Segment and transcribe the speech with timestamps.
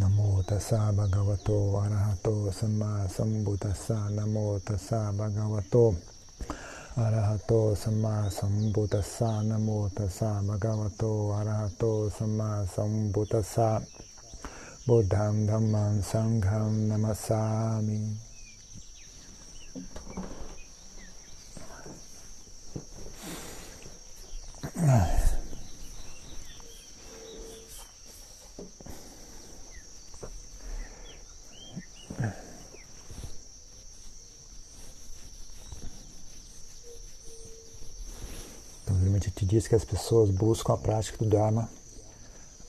[0.00, 4.36] นโมตัสสะบะคะวะโตอะระหะโตสัมมาสัมพุทธัสสะนโม
[4.66, 5.76] ตัสสะบะคะวะโต
[6.98, 7.52] อะระหะโต
[7.82, 11.04] สัมมาสัมพุทธัสสะนโมตัสสะบะคะวะโต
[11.34, 11.84] อะระหะโต
[12.16, 13.70] สัมมาสัมพุทธัสสะ
[14.86, 17.42] บุตธังธัมมังสังฆังนามัสสา
[17.86, 17.98] มิ
[24.88, 25.21] อ่า
[39.62, 41.68] diz que as pessoas buscam a prática do Dharma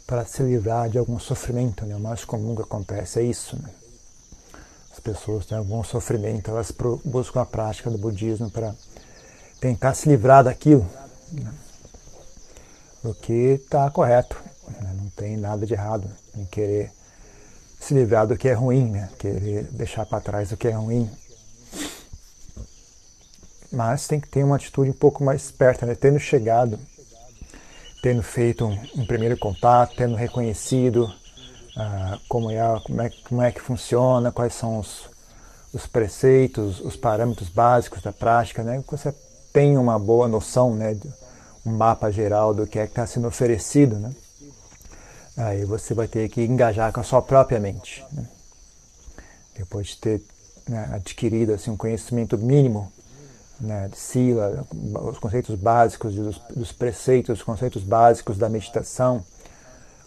[0.05, 1.95] para se livrar de algum sofrimento, né?
[1.95, 3.69] O mais comum que acontece é isso, né?
[4.91, 6.71] As pessoas têm algum sofrimento, elas
[7.03, 8.75] buscam a prática do budismo para
[9.59, 10.88] tentar se livrar daquilo,
[11.31, 11.52] né?
[13.03, 14.39] o que está correto,
[14.80, 14.94] né?
[14.95, 16.91] não tem nada de errado em querer
[17.80, 19.09] se livrar do que é ruim, né?
[19.17, 21.09] querer deixar para trás o que é ruim,
[23.73, 25.95] mas tem que ter uma atitude um pouco mais esperta, né?
[25.95, 26.79] tendo chegado,
[28.03, 31.05] tendo feito um, um primeiro contato, tendo reconhecido
[31.75, 35.09] uh, como, é, como, é, como é que funciona, quais são os,
[35.73, 38.83] os preceitos, os parâmetros básicos da prática, né?
[38.88, 39.11] você
[39.52, 40.95] tem uma boa noção, né?
[41.65, 44.13] um mapa geral do que é que está sendo oferecido, né?
[45.35, 48.05] aí você vai ter que engajar com a sua própria mente.
[48.11, 48.27] Né?
[49.58, 50.21] Depois de ter
[50.69, 52.91] né, adquirido assim, um conhecimento mínimo
[53.64, 54.66] né, Sila,
[55.09, 59.23] os conceitos básicos dos, dos preceitos, os conceitos básicos da meditação,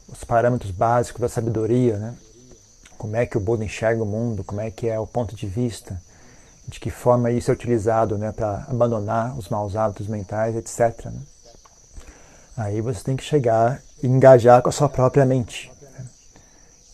[0.09, 2.15] os parâmetros básicos da sabedoria, né?
[2.99, 5.47] como é que o Buda enxerga o mundo, como é que é o ponto de
[5.47, 6.01] vista,
[6.69, 11.07] de que forma isso é utilizado né, para abandonar os maus hábitos mentais, etc.
[11.07, 11.21] Né?
[12.57, 15.73] Aí você tem que chegar e engajar com a sua própria mente.
[15.81, 16.07] Né?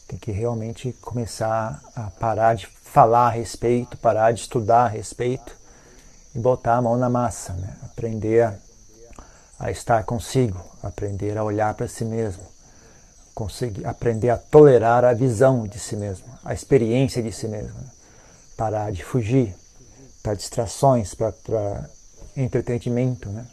[0.07, 5.62] Tem que realmente começar a parar de falar a respeito, parar de estudar a respeito
[6.35, 7.77] e botar a mão na massa, né?
[7.83, 8.55] aprender a,
[9.59, 12.43] a estar consigo, aprender a olhar para si mesmo,
[13.35, 17.91] conseguir aprender a tolerar a visão de si mesmo, a experiência de si mesmo, né?
[18.57, 19.55] parar de fugir
[20.23, 21.89] para distrações, para
[22.37, 23.47] entretenimento, né?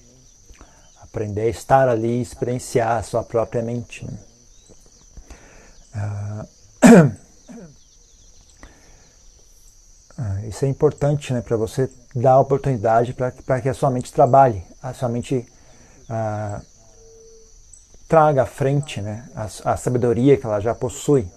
[1.01, 4.05] aprender a estar ali, experienciar a sua própria mente.
[4.05, 4.17] Né?
[5.95, 7.29] Uh,
[10.21, 14.63] Ah, isso é importante né, para você dar oportunidade para que a sua mente trabalhe,
[14.81, 15.45] a sua mente
[16.09, 16.59] ah,
[18.07, 19.43] traga à frente né, a,
[19.73, 21.27] a sabedoria que ela já possui.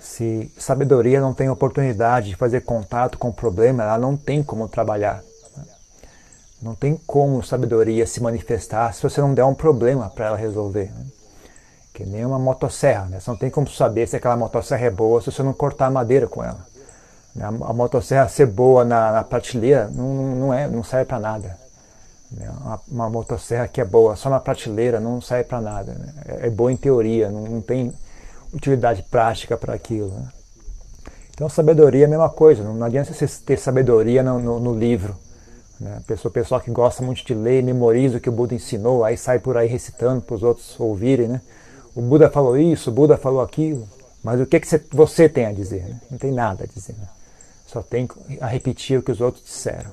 [0.00, 4.68] Se sabedoria não tem oportunidade de fazer contato com o problema, ela não tem como
[4.68, 5.22] trabalhar.
[6.60, 10.90] Não tem como sabedoria se manifestar se você não der um problema para ela resolver.
[10.92, 11.06] Né?
[11.94, 13.20] Que nem uma motosserra, né?
[13.20, 15.90] Você não tem como saber se aquela motosserra é boa se você não cortar a
[15.90, 16.69] madeira com ela.
[17.34, 17.44] Né?
[17.44, 21.56] A motosserra ser boa na, na prateleira não, não, é, não serve para nada.
[22.30, 22.50] Né?
[22.60, 25.92] Uma, uma, motosserra que é boa só na prateleira não serve para nada.
[25.92, 26.12] Né?
[26.26, 27.92] É, é, boa em teoria, não, não tem
[28.52, 30.08] utilidade prática para aquilo.
[30.10, 30.28] Né?
[31.34, 32.62] Então, sabedoria é a mesma coisa.
[32.62, 35.16] Não, não adianta você ter sabedoria no, no, no livro.
[35.80, 36.02] Né?
[36.06, 39.38] Pessoa, pessoal que gosta muito de ler, memoriza o que o Buda ensinou, aí sai
[39.38, 41.28] por aí recitando para os outros ouvirem.
[41.28, 41.40] Né?
[41.94, 43.88] o Buda falou isso, o Buda falou aquilo,
[44.22, 45.82] mas o que, que você tem a dizer?
[45.84, 46.00] Né?
[46.10, 46.94] Não tem nada a dizer.
[46.94, 47.08] Né?
[47.70, 48.08] Só tem
[48.40, 49.92] a repetir o que os outros disseram.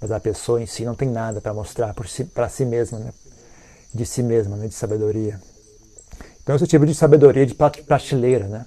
[0.00, 3.12] Mas a pessoa em si não tem nada para mostrar si, para si mesma, né?
[3.92, 4.68] de si mesma, né?
[4.68, 5.38] de sabedoria.
[6.42, 8.64] Então, esse tipo de sabedoria de prateleira, né?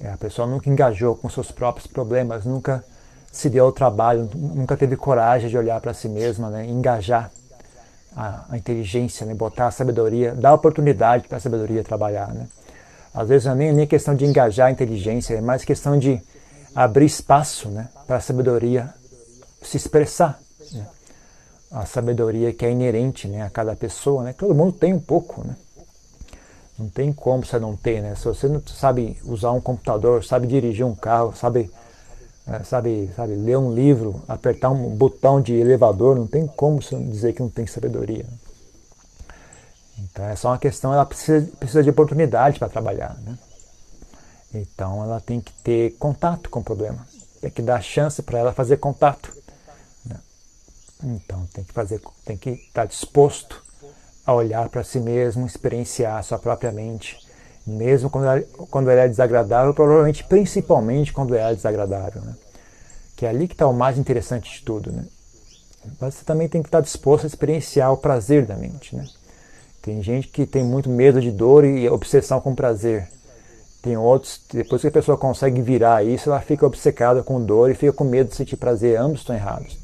[0.00, 2.82] É, a pessoa nunca engajou com seus próprios problemas, nunca
[3.30, 6.64] se deu ao trabalho, nunca teve coragem de olhar para si mesma, né?
[6.64, 7.30] engajar
[8.16, 9.34] a, a inteligência, né?
[9.34, 12.32] botar a sabedoria, dar oportunidade para a sabedoria trabalhar.
[12.32, 12.48] Né?
[13.12, 16.18] Às vezes não é nem, nem questão de engajar a inteligência, é mais questão de
[16.74, 17.88] abrir espaço né?
[18.06, 18.92] para a sabedoria
[19.62, 20.40] se expressar.
[20.72, 20.86] Né?
[21.70, 23.42] A sabedoria que é inerente né?
[23.42, 24.32] a cada pessoa, né?
[24.32, 25.46] todo mundo tem um pouco.
[25.46, 25.56] Né?
[26.78, 28.00] Não tem como você não ter.
[28.00, 28.14] Né?
[28.14, 31.70] Se você não sabe usar um computador, sabe dirigir um carro, sabe
[32.46, 36.96] é, sabe, sabe, ler um livro, apertar um botão de elevador, não tem como você
[36.96, 38.26] dizer que não tem sabedoria.
[39.98, 43.16] Então é só uma questão, ela precisa, precisa de oportunidade para trabalhar.
[43.24, 43.38] Né?
[44.54, 47.06] Então ela tem que ter contato com o problema,
[47.40, 49.34] tem que dar chance para ela fazer contato.
[50.04, 50.16] Né?
[51.04, 53.62] Então tem que fazer, tem que estar disposto
[54.24, 57.18] a olhar para si mesmo, experienciar a sua própria mente
[57.66, 62.22] mesmo quando ela, quando ela é desagradável, provavelmente principalmente quando ela é desagradável.
[62.22, 62.34] Né?
[63.16, 64.90] Que é ali que está o mais interessante de tudo.
[64.90, 65.04] Né?
[66.00, 68.96] Mas você também tem que estar disposto a experienciar o prazer da mente.
[68.96, 69.06] Né?
[69.80, 73.08] Tem gente que tem muito medo de dor e obsessão com prazer.
[73.82, 77.74] Tem outros, depois que a pessoa consegue virar isso, ela fica obcecada com dor e
[77.74, 78.96] fica com medo de sentir prazer.
[78.96, 79.76] Ambos estão errados.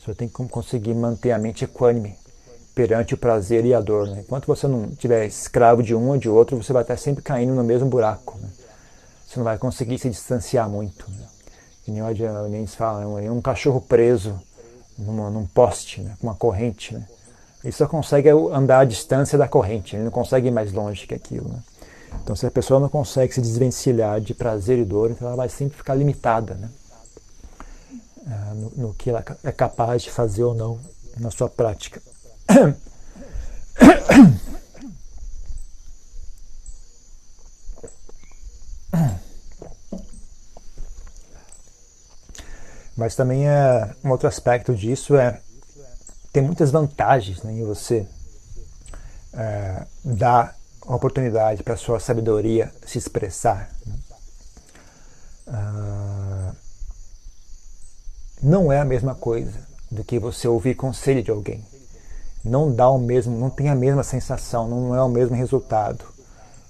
[0.00, 2.18] Você tem que conseguir manter a mente equânime
[2.74, 4.08] perante o prazer e a dor.
[4.08, 4.22] Né?
[4.26, 7.54] Enquanto você não tiver escravo de um ou de outro, você vai estar sempre caindo
[7.54, 8.36] no mesmo buraco.
[8.38, 8.48] Né?
[9.24, 11.08] Você não vai conseguir se distanciar muito.
[11.10, 11.26] Né?
[11.86, 14.40] Nem o se fala, é um cachorro preso
[14.98, 16.16] numa, num poste, né?
[16.20, 16.94] com uma corrente.
[16.94, 17.06] Né?
[17.62, 21.14] Ele só consegue andar à distância da corrente, ele não consegue ir mais longe que
[21.14, 21.48] aquilo.
[21.48, 21.58] Né?
[22.22, 25.48] Então, se a pessoa não consegue se desvencilhar de prazer e dor, então ela vai
[25.48, 26.68] sempre ficar limitada né?
[28.26, 30.78] Ah, no, no que ela é capaz de fazer ou não
[31.18, 32.00] na sua prática.
[42.96, 45.40] Mas também é um outro aspecto disso é
[46.32, 48.06] tem muitas vantagens né, em você
[49.32, 50.56] é, dar
[50.86, 53.70] oportunidade para a sua sabedoria se expressar.
[55.46, 56.52] Ah,
[58.42, 59.58] não é a mesma coisa
[59.90, 61.64] do que você ouvir conselho de alguém.
[62.44, 66.04] Não dá o mesmo, não tem a mesma sensação, não é o mesmo resultado.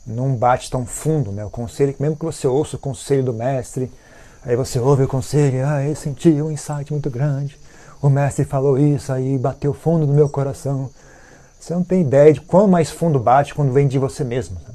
[0.06, 1.44] Não bate tão fundo, né?
[1.44, 3.92] O conselho, mesmo que você ouça o conselho do mestre,
[4.42, 7.56] aí você ouve o conselho, ah, eu senti um insight muito grande.
[8.02, 10.90] O mestre falou isso, aí bateu fundo no meu coração.
[11.60, 14.58] Você não tem ideia de quão mais fundo bate quando vem de você mesmo.
[14.66, 14.74] Né?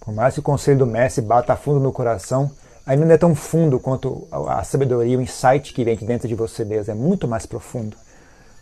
[0.00, 2.50] Por mais que o conselho do mestre bata fundo no coração,
[2.86, 6.34] ainda não é tão fundo quanto a sabedoria, o insight que vem de dentro de
[6.34, 6.90] você mesmo.
[6.90, 7.96] É muito mais profundo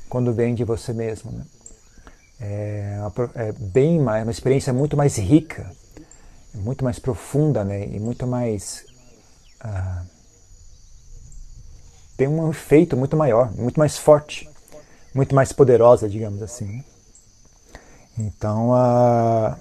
[0.09, 1.31] quando vem de você mesmo.
[1.31, 1.45] Né?
[2.41, 2.99] É,
[3.37, 5.71] é, bem mais, uma experiência muito mais rica,
[6.53, 7.87] muito mais profunda, né?
[7.87, 8.85] E muito mais
[9.61, 10.03] ah,
[12.17, 14.49] tem um efeito muito maior, muito mais forte,
[15.15, 16.85] muito mais poderosa, digamos assim.
[18.19, 19.57] Então, ah,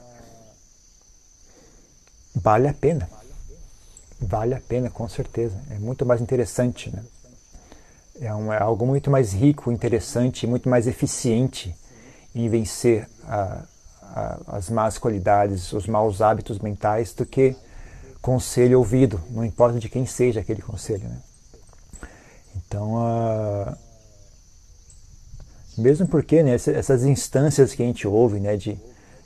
[2.35, 3.09] vale a pena.
[4.19, 5.57] Vale a pena, com certeza.
[5.69, 7.03] É muito mais interessante, né?
[8.21, 11.75] É, um, é algo muito mais rico, interessante, muito mais eficiente
[12.33, 13.63] em vencer a,
[14.01, 17.55] a, as más qualidades, os maus hábitos mentais do que
[18.21, 21.03] conselho ouvido, não importa de quem seja aquele conselho.
[21.09, 21.17] Né?
[22.55, 23.77] Então, a,
[25.77, 28.77] mesmo porque né, essas instâncias que a gente ouve, né, de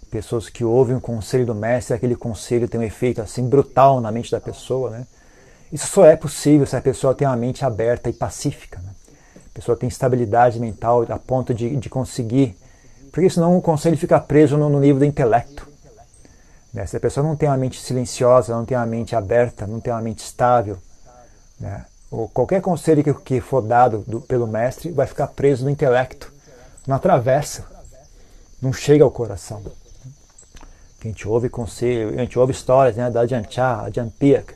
[0.10, 4.12] pessoas que ouvem o conselho do mestre, aquele conselho tem um efeito assim brutal na
[4.12, 5.08] mente da pessoa, né?
[5.72, 8.80] Isso só é possível se a pessoa tem uma mente aberta e pacífica.
[8.80, 8.90] Né?
[9.36, 12.56] A pessoa tem estabilidade mental a ponto de, de conseguir.
[13.12, 15.68] Porque senão o conselho fica preso no, no nível do intelecto.
[16.74, 16.86] Né?
[16.86, 19.92] Se a pessoa não tem uma mente silenciosa, não tem uma mente aberta, não tem
[19.92, 20.78] uma mente estável,
[21.60, 21.86] né?
[22.10, 26.32] ou qualquer conselho que, que for dado do, pelo mestre vai ficar preso no intelecto,
[26.88, 27.66] não atravessa,
[28.62, 29.62] não chega ao coração.
[31.04, 34.56] A gente ouve conselho, a gente ouve histórias né, da Ajahn Chah, Ajahn Piak,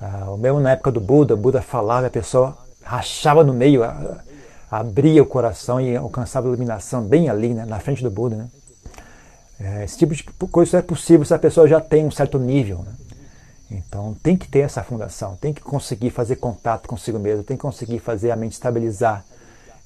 [0.00, 3.82] ah, mesmo na época do Buda, Buda falava, a pessoa rachava no meio,
[4.70, 8.36] abria o coração e alcançava a iluminação bem ali, né, na frente do Buda.
[8.36, 8.48] Né?
[9.60, 12.78] É, esse tipo de coisa é possível se a pessoa já tem um certo nível.
[12.78, 12.92] Né?
[13.70, 17.62] Então tem que ter essa fundação, tem que conseguir fazer contato consigo mesmo, tem que
[17.62, 19.24] conseguir fazer a mente estabilizar,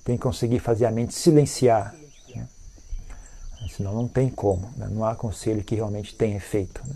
[0.05, 1.95] tem que conseguir fazer a mente silenciar.
[2.35, 2.47] Né?
[3.75, 4.87] Senão não tem como, né?
[4.91, 6.83] não há conselho que realmente tenha efeito.
[6.87, 6.95] Né?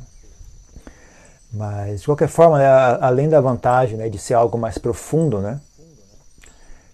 [1.53, 2.67] Mas, de qualquer forma, né,
[3.01, 5.59] além da vantagem né, de ser algo mais profundo, né,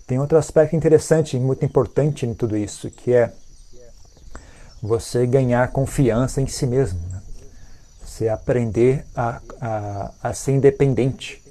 [0.07, 3.33] tem outro aspecto interessante e muito importante em tudo isso, que é
[4.83, 7.01] você ganhar confiança em si mesmo.
[8.05, 11.43] Você aprender a, a, a, ser independente,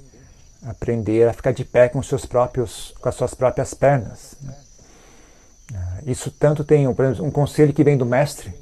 [0.66, 4.36] aprender a ficar de pé com, seus próprios, com as suas próprias pernas.
[4.40, 4.54] Né?
[5.74, 8.52] Ah, isso tanto tem um, conselho que vem do mestre,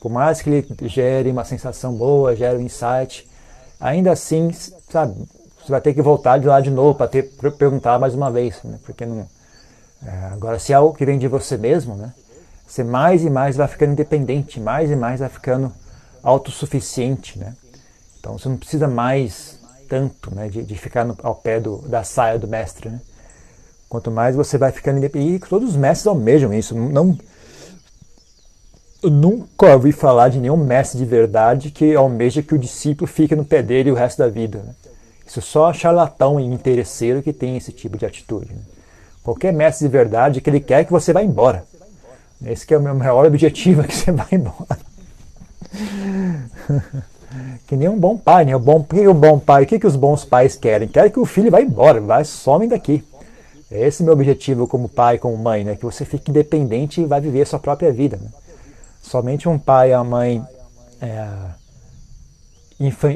[0.00, 3.28] por mais que ele gere uma sensação boa, gere um insight,
[3.78, 4.50] ainda assim,
[4.88, 5.14] sabe,
[5.62, 8.62] você vai ter que voltar de lá de novo para ter perguntar mais uma vez,
[8.64, 8.78] né?
[8.82, 9.28] Porque não.
[10.04, 12.14] É, agora, se é algo que vem de você mesmo, né?
[12.66, 15.72] Você mais e mais vai ficando independente, mais e mais vai ficando
[16.22, 17.54] autossuficiente, né?
[18.18, 19.59] Então você não precisa mais
[19.90, 23.00] tanto, né, de, de ficar no, ao pé do, da saia do mestre, né?
[23.88, 27.18] Quanto mais você vai ficando independente, e todos os mestres almejam isso, não
[29.02, 33.44] nunca ouvi falar de nenhum mestre de verdade que almeja que o discípulo fique no
[33.44, 34.58] pé dele o resto da vida.
[34.58, 34.74] Né?
[35.26, 38.52] Isso é só charlatão e interesseiro que tem esse tipo de atitude.
[38.52, 38.60] Né?
[39.24, 41.64] Qualquer mestre de verdade que ele quer que você vá embora.
[42.44, 44.78] Esse é o meu maior objetivo, é que você vá embora.
[47.66, 48.54] que nem um bom pai, né?
[48.56, 50.88] O bom, que o bom pai, o que, que os bons pais querem?
[50.88, 53.04] Querem que o filho vá embora, vai, some daqui.
[53.70, 55.76] Esse é o meu objetivo como pai, como mãe, né?
[55.76, 58.16] Que você fique independente e vá viver a sua própria vida.
[58.16, 58.28] Né?
[59.00, 60.44] Somente um pai e a mãe
[61.00, 61.26] é,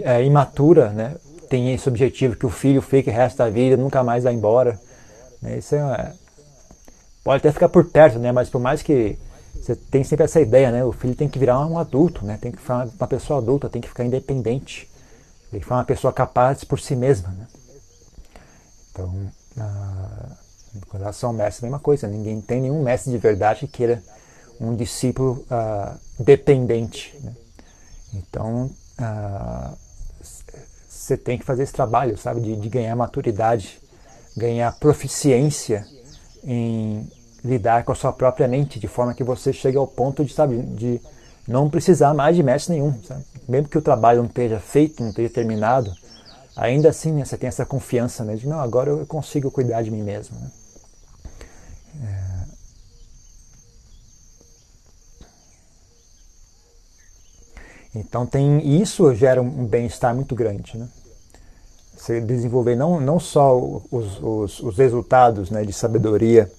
[0.04, 1.16] é, imatura né,
[1.48, 4.78] tem esse objetivo que o filho fique o resto da vida, nunca mais vá embora.
[5.42, 6.12] Né, isso é,
[7.22, 9.18] pode até ficar por perto, né, mas por mais que
[9.64, 12.52] você tem sempre essa ideia, né, o filho tem que virar um adulto, né, tem
[12.52, 14.90] que ficar uma pessoa adulta, tem que ficar independente,
[15.50, 17.30] tem que ficar uma pessoa capaz por si mesma.
[17.30, 17.46] Né.
[18.90, 20.36] Então, ah,
[20.88, 22.06] com relação ao mestre, a mesma coisa.
[22.06, 24.02] Ninguém tem nenhum mestre de verdade que queira
[24.60, 27.16] um discípulo ah, dependente.
[27.22, 27.32] Né?
[28.14, 28.70] Então,
[30.88, 33.80] você ah, tem que fazer esse trabalho, sabe, de, de, ganhar maturidade,
[34.36, 35.86] ganhar proficiência
[36.42, 37.08] em
[37.44, 40.62] lidar com a sua própria mente, de forma que você chegue ao ponto de, sabe,
[40.62, 41.00] de
[41.46, 42.94] não precisar mais de mestre nenhum.
[43.02, 43.22] Sabe?
[43.46, 45.92] Mesmo que o trabalho não esteja feito, não esteja terminado,
[46.56, 49.90] ainda assim né, você tem essa confiança né, de não, agora eu consigo cuidar de
[49.90, 50.36] mim mesmo.
[50.40, 50.50] Né?
[52.02, 52.34] É...
[57.96, 60.88] Então tem isso gera um bem-estar muito grande, né?
[61.96, 66.50] Você desenvolver não, não só os, os, os resultados né, de sabedoria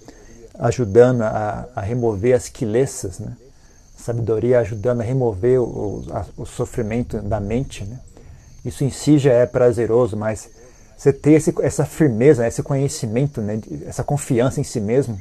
[0.60, 3.36] ajudando a, a remover as quilessas, né?
[3.98, 8.00] Sabedoria ajudando a remover o, a, o sofrimento da mente, né?
[8.64, 10.50] Isso em si já é prazeroso, mas
[10.98, 15.20] você ter esse, essa firmeza, né, esse conhecimento, né, essa confiança em si mesmo,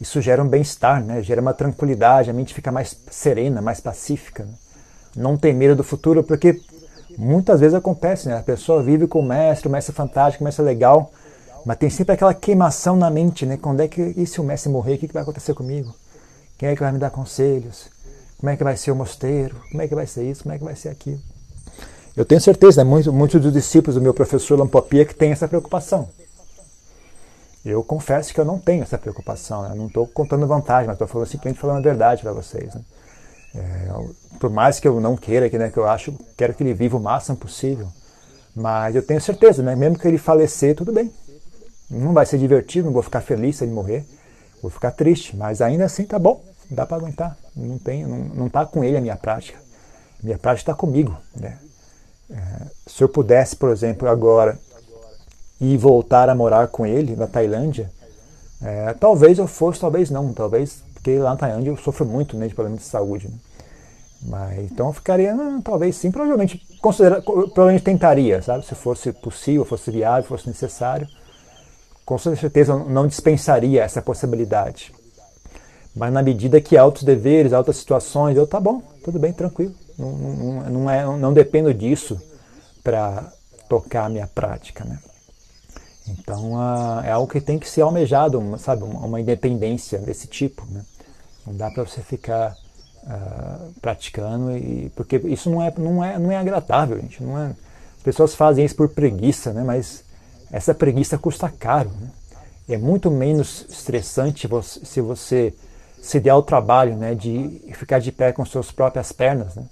[0.00, 4.44] isso gera um bem-estar, né, gera uma tranquilidade, a mente fica mais serena, mais pacífica.
[4.44, 4.52] Né?
[5.16, 6.60] Não tem medo do futuro, porque
[7.18, 10.64] muitas vezes acontece, né, a pessoa vive com o mestre, o mestre fantástico, o mestre
[10.64, 11.10] legal,
[11.64, 13.56] mas tem sempre aquela queimação na mente, né?
[13.56, 15.94] Quando é que e se o mestre morrer, o que vai acontecer comigo?
[16.58, 17.88] Quem é que vai me dar conselhos?
[18.38, 19.56] Como é que vai ser o mosteiro?
[19.70, 20.42] Como é que vai ser isso?
[20.42, 21.20] Como é que vai ser aquilo?
[22.16, 25.46] Eu tenho certeza, né, muitos, muitos dos discípulos do meu professor Lampopia que têm essa
[25.46, 26.08] preocupação.
[27.64, 29.74] Eu confesso que eu não tenho essa preocupação, né?
[29.74, 32.74] não estou contando vantagem, mas estou simplesmente falando a verdade para vocês.
[32.74, 32.80] Né?
[33.54, 36.72] É, por mais que eu não queira, que, né, que eu acho, quero que ele
[36.72, 37.88] viva o máximo possível,
[38.54, 41.12] mas eu tenho certeza, né, mesmo que ele falecer, tudo bem.
[41.90, 44.04] Não vai ser divertido, não vou ficar feliz se ele morrer,
[44.62, 47.36] vou ficar triste, mas ainda assim tá bom, dá para aguentar.
[47.56, 49.58] Não tem, não, não tá com ele a minha prática,
[50.22, 51.58] minha prática está comigo, né?
[52.30, 52.36] É,
[52.86, 54.56] se eu pudesse, por exemplo, agora
[55.60, 57.90] ir voltar a morar com ele na Tailândia,
[58.62, 62.46] é, talvez eu fosse, talvez não, talvez, porque lá na Tailândia eu sofro muito né,
[62.46, 63.26] de problemas de saúde.
[63.26, 63.34] Né?
[64.22, 68.66] Mas, então eu ficaria, não, talvez sim, provavelmente, considera, provavelmente tentaria, sabe?
[68.66, 71.08] Se fosse possível, fosse viável, fosse necessário.
[72.10, 74.92] Com certeza não dispensaria essa possibilidade.
[75.94, 79.72] Mas na medida que altos deveres, altas situações, eu, tá bom, tudo bem, tranquilo.
[79.96, 82.20] Não, não, não, é, não dependo disso
[82.82, 83.32] para
[83.68, 84.84] tocar a minha prática.
[84.84, 84.98] Né?
[86.08, 90.66] Então uh, é algo que tem que ser almejado, uma, sabe, uma independência desse tipo.
[90.68, 90.82] Né?
[91.46, 92.56] Não dá para você ficar
[93.04, 97.22] uh, praticando, e, porque isso não é, não, é, não é agradável, gente.
[97.22, 97.50] Não é,
[97.96, 99.62] as pessoas fazem isso por preguiça, né?
[99.62, 100.09] mas
[100.50, 101.90] essa preguiça custa caro.
[102.00, 102.08] Né?
[102.68, 105.54] É muito menos estressante se você
[106.00, 109.54] se der ao trabalho né, de ficar de pé com suas próprias pernas.
[109.54, 109.64] Né?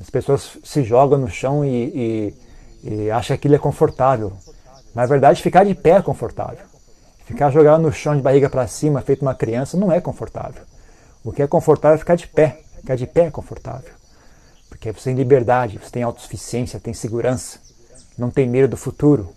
[0.00, 2.34] As pessoas se jogam no chão e,
[2.82, 4.32] e, e acham que aquilo é confortável.
[4.94, 6.64] Na verdade, ficar de pé é confortável.
[7.24, 10.62] Ficar jogado no chão de barriga para cima, feito uma criança, não é confortável.
[11.24, 12.60] O que é confortável é ficar de pé.
[12.80, 13.90] Ficar de pé é confortável.
[14.68, 17.58] Porque você tem liberdade, você tem autossuficiência, tem segurança,
[18.18, 19.32] não tem medo do futuro,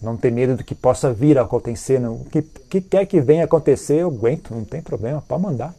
[0.00, 1.98] não tem medo do que possa vir a acontecer.
[1.98, 2.14] Não.
[2.14, 5.74] O que, que quer que venha acontecer, eu aguento, não tem problema, pode mandar.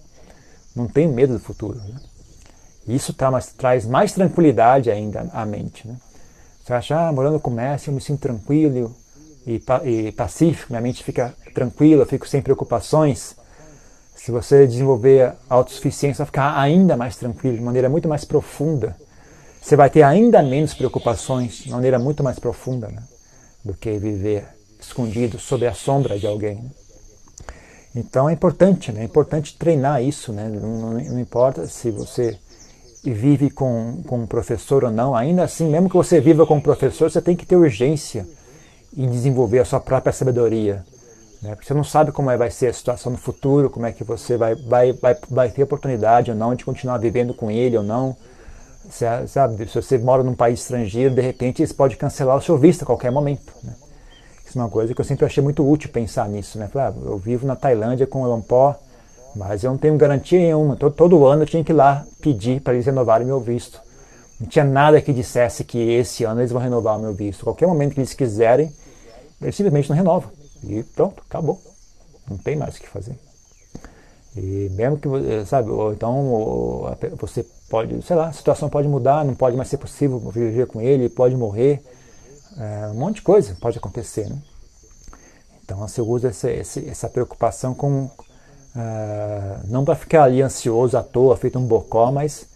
[0.76, 1.78] Não tenho medo do futuro.
[1.78, 2.00] Né?
[2.88, 5.88] Isso tá, mas, traz mais tranquilidade ainda à mente.
[5.88, 5.96] Né?
[6.64, 8.96] Você acha, ah, morando com o mestre, eu me sinto tranquilo
[9.46, 13.36] e, e pacífico, minha mente fica tranquila, eu fico sem preocupações.
[14.16, 18.96] Se você desenvolver autossuficiência, vai ficar ainda mais tranquilo, de maneira muito mais profunda.
[19.62, 22.88] Você vai ter ainda menos preocupações, de maneira muito mais profunda.
[22.88, 23.02] Né?
[23.68, 24.46] Do que viver
[24.80, 26.56] escondido sob a sombra de alguém.
[26.56, 26.72] Né?
[27.96, 29.02] Então é importante, né?
[29.02, 30.32] é importante treinar isso.
[30.32, 30.48] Né?
[30.48, 32.38] Não, não, importa se você
[33.04, 36.62] vive com, com um professor ou não, ainda assim, mesmo que você viva com um
[36.62, 38.26] professor, você tem que ter urgência
[38.96, 40.86] em desenvolver a sua própria sabedoria.
[41.42, 41.54] Né?
[41.54, 44.04] Porque você não sabe como é, vai ser a situação no futuro, como é que
[44.04, 47.84] você vai, vai, vai, vai ter oportunidade ou não de continuar vivendo com ele ou
[47.84, 48.16] não
[48.90, 52.84] Sabe, se você mora num país estrangeiro, de repente eles podem cancelar o seu visto
[52.84, 53.54] a qualquer momento.
[53.64, 53.74] Né?
[54.46, 56.58] Isso é uma coisa que eu sempre achei muito útil pensar nisso.
[56.58, 56.68] Né?
[56.68, 58.76] Falei, ah, eu vivo na Tailândia com o Lampó,
[59.36, 60.76] mas eu não tenho garantia nenhuma.
[60.76, 63.82] Todo, todo ano eu tinha que ir lá pedir para eles renovarem meu visto.
[64.40, 67.44] Não tinha nada que dissesse que esse ano eles vão renovar o meu visto.
[67.44, 68.72] Qualquer momento que eles quiserem,
[69.42, 70.30] eles simplesmente não renovam.
[70.64, 71.62] E pronto, acabou.
[72.30, 73.18] Não tem mais o que fazer.
[74.36, 75.10] E mesmo que,
[75.46, 79.78] sabe, ou então você pode, sei lá, a situação pode mudar, não pode mais ser
[79.78, 81.84] possível viver com ele, pode morrer,
[82.58, 84.38] é, um monte de coisa pode acontecer, né?
[85.64, 88.10] Então você usa essa, essa preocupação com, uh,
[89.68, 92.48] não para ficar ali ansioso à toa, feito um bocó, mas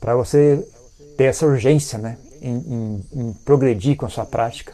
[0.00, 0.66] para você
[1.14, 4.72] ter essa urgência né, em, em, em, progredir com a sua prática.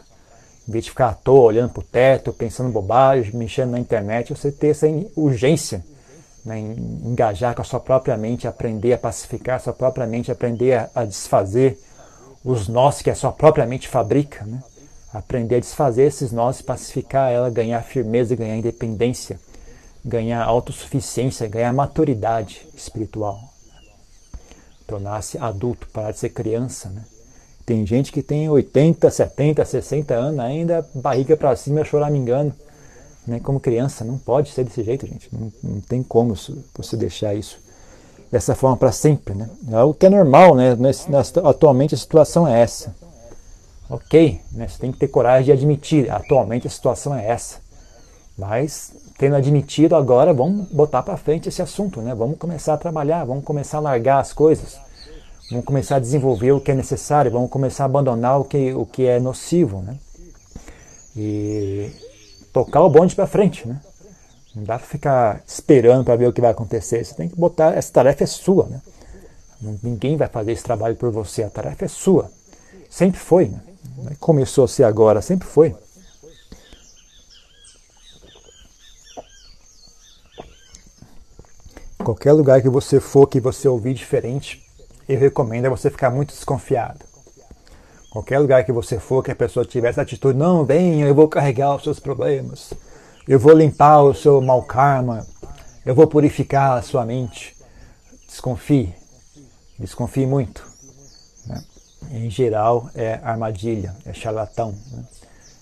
[0.67, 4.33] Em vez de ficar à toa, olhando para o teto, pensando bobagem, mexendo na internet,
[4.33, 5.83] você ter essa urgência
[6.45, 10.73] né, engajar com a sua própria mente, aprender a pacificar a sua própria mente, aprender
[10.73, 11.79] a, a desfazer
[12.43, 14.45] os nós que a sua própria mente fabrica.
[14.45, 14.61] Né?
[15.13, 19.39] Aprender a desfazer esses nós pacificar ela, ganhar firmeza, ganhar independência,
[20.03, 23.39] ganhar autossuficiência, ganhar maturidade espiritual.
[24.87, 26.89] Tornar-se adulto, parar de ser criança.
[26.89, 27.03] Né?
[27.65, 32.53] Tem gente que tem 80, 70, 60 anos ainda, barriga para cima, choramingando.
[33.25, 33.39] Né?
[33.39, 35.29] Como criança, não pode ser desse jeito, gente.
[35.31, 36.35] Não, não tem como
[36.75, 37.59] você deixar isso
[38.31, 39.35] dessa forma para sempre.
[39.35, 39.49] Né?
[39.69, 40.77] É algo que é normal, né?
[41.43, 42.95] atualmente a situação é essa.
[43.89, 44.67] Ok, né?
[44.67, 47.57] você tem que ter coragem de admitir, atualmente a situação é essa.
[48.37, 52.15] Mas, tendo admitido agora, vamos botar para frente esse assunto, né?
[52.15, 54.79] vamos começar a trabalhar, vamos começar a largar as coisas,
[55.49, 58.85] vamos começar a desenvolver o que é necessário, vamos começar a abandonar o que, o
[58.85, 59.81] que é nocivo.
[59.81, 59.97] Né?
[61.15, 61.91] E
[62.51, 63.67] tocar o bonde para frente.
[63.67, 63.79] Né?
[64.55, 67.03] Não dá para ficar esperando para ver o que vai acontecer.
[67.03, 68.67] Você tem que botar, essa tarefa é sua.
[68.67, 68.81] Né?
[69.81, 72.31] Ninguém vai fazer esse trabalho por você, a tarefa é sua.
[72.89, 73.45] Sempre foi.
[73.45, 73.61] Né?
[74.19, 75.75] Começou a ser agora, sempre foi.
[82.03, 84.65] Qualquer lugar que você for que você ouvir diferente,
[85.07, 87.10] eu recomendo é você ficar muito desconfiado.
[88.11, 91.27] Qualquer lugar que você for que a pessoa tiver essa atitude, não, venha, eu vou
[91.27, 92.73] carregar os seus problemas,
[93.27, 95.25] eu vou limpar o seu mau karma,
[95.85, 97.55] eu vou purificar a sua mente.
[98.27, 98.93] Desconfie,
[99.79, 100.69] desconfie muito.
[101.47, 101.63] Né?
[102.11, 104.75] em geral, é armadilha, é charlatão.
[104.91, 105.03] Né?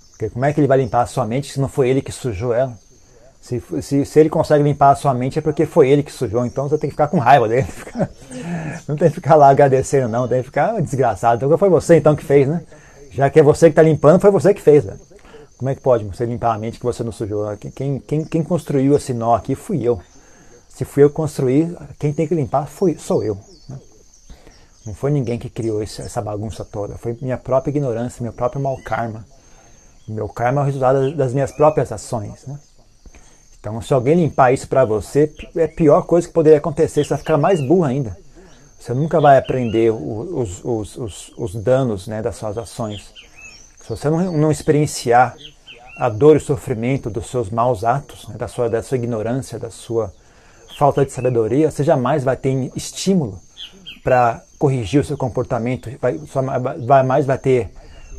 [0.10, 2.12] Porque como é que ele vai limpar a sua mente se não foi ele que
[2.12, 2.78] sujou ela?
[3.42, 6.46] Se, se, se, ele consegue limpar a sua mente é porque foi ele que sujou,
[6.46, 7.68] então você tem que ficar com raiva dele.
[8.88, 11.46] Não tem que ficar lá agradecendo, não, tem que ficar desgraçado.
[11.46, 12.64] Então foi você então que fez, né?
[13.12, 14.84] Já que é você que está limpando, foi você que fez.
[14.84, 14.98] Né?
[15.58, 17.46] Como é que pode você limpar a mente que você não sujou?
[17.58, 20.02] Quem, quem, quem construiu esse nó aqui fui eu.
[20.68, 23.38] Se fui eu construir, quem tem que limpar fui, sou eu.
[24.86, 26.98] Não foi ninguém que criou essa bagunça toda.
[26.98, 29.26] Foi minha própria ignorância, meu próprio mau karma.
[30.08, 32.46] Meu karma é o resultado das minhas próprias ações.
[32.48, 32.58] Né?
[33.60, 37.04] Então, se alguém limpar isso para você, é a pior coisa que poderia acontecer.
[37.04, 38.18] Você vai ficar mais burro ainda.
[38.80, 43.14] Você nunca vai aprender os, os, os, os danos né, das suas ações.
[43.82, 45.36] Se você não, não, experienciar
[45.98, 49.60] a dor e o sofrimento dos seus maus atos, né, da, sua, da sua ignorância,
[49.60, 50.14] da sua
[50.78, 53.42] falta de sabedoria, você jamais vai ter estímulo
[54.02, 56.18] para corrigir o seu comportamento, vai,
[56.86, 57.70] vai mais vai ter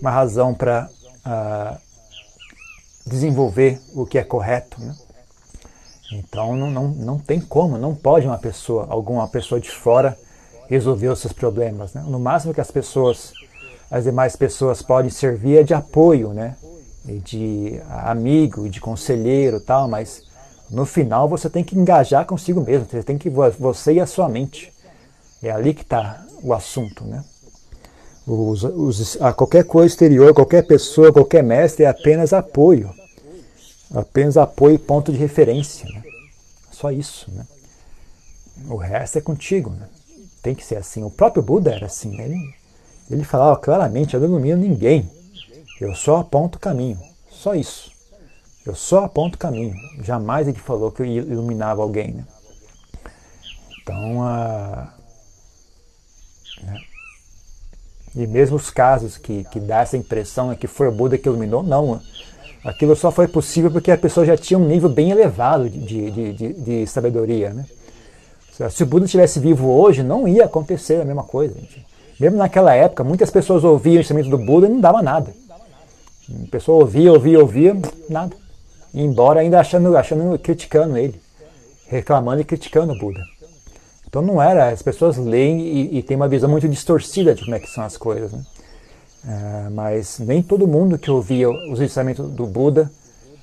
[0.00, 1.78] uma razão para uh, ah,
[3.06, 4.80] desenvolver o que é correto.
[4.80, 4.94] Né?
[6.12, 10.18] Então não, não, não tem como, não pode uma pessoa, alguma pessoa de fora
[10.68, 11.94] resolver os seus problemas.
[11.94, 12.04] Né?
[12.06, 13.32] No máximo que as pessoas,
[13.90, 16.56] as demais pessoas podem servir é de apoio, né?
[17.04, 20.22] de amigo, de conselheiro tal, mas
[20.70, 24.28] no final você tem que engajar consigo mesmo, você tem que você e a sua
[24.28, 24.72] mente.
[25.42, 27.04] É ali que está o assunto.
[27.04, 27.24] Né?
[28.26, 32.90] Os, os, a qualquer coisa exterior, qualquer pessoa, qualquer mestre é apenas apoio.
[33.94, 35.88] Apenas apoio e ponto de referência.
[35.88, 36.02] Né?
[36.70, 37.30] Só isso.
[37.30, 37.46] Né?
[38.68, 39.70] O resto é contigo.
[39.70, 39.88] Né?
[40.42, 41.02] Tem que ser assim.
[41.02, 42.20] O próprio Buda era assim.
[42.20, 42.54] Ele,
[43.10, 45.10] ele falava claramente: Eu não ilumino ninguém.
[45.80, 47.00] Eu só aponto o caminho.
[47.30, 47.90] Só isso.
[48.64, 49.74] Eu só aponto o caminho.
[50.02, 52.12] Jamais ele falou que eu iluminava alguém.
[52.12, 52.24] Né?
[53.82, 54.92] Então, a
[56.62, 56.80] né?
[58.14, 61.28] E mesmo os casos que, que dá essa impressão é que foi o Buda que
[61.28, 62.00] iluminou, não.
[62.64, 66.32] Aquilo só foi possível porque a pessoa já tinha um nível bem elevado de, de,
[66.32, 67.50] de, de sabedoria.
[67.50, 67.64] Né?
[68.70, 71.54] Se o Buda estivesse vivo hoje, não ia acontecer a mesma coisa.
[71.54, 71.86] Gente.
[72.18, 75.32] Mesmo naquela época, muitas pessoas ouviam o ensinamento do Buda e não dava nada.
[76.30, 77.76] A pessoa ouvia, ouvia, ouvia,
[78.08, 78.36] nada.
[78.92, 81.20] Embora ainda achando, achando, criticando ele,
[81.88, 83.20] reclamando e criticando o Buda.
[84.06, 87.54] Então não era, as pessoas leem e, e têm uma visão muito distorcida de como
[87.54, 88.32] é que são as coisas.
[88.32, 88.42] Né?
[89.26, 92.90] É, mas nem todo mundo que ouvia os ensinamentos do Buda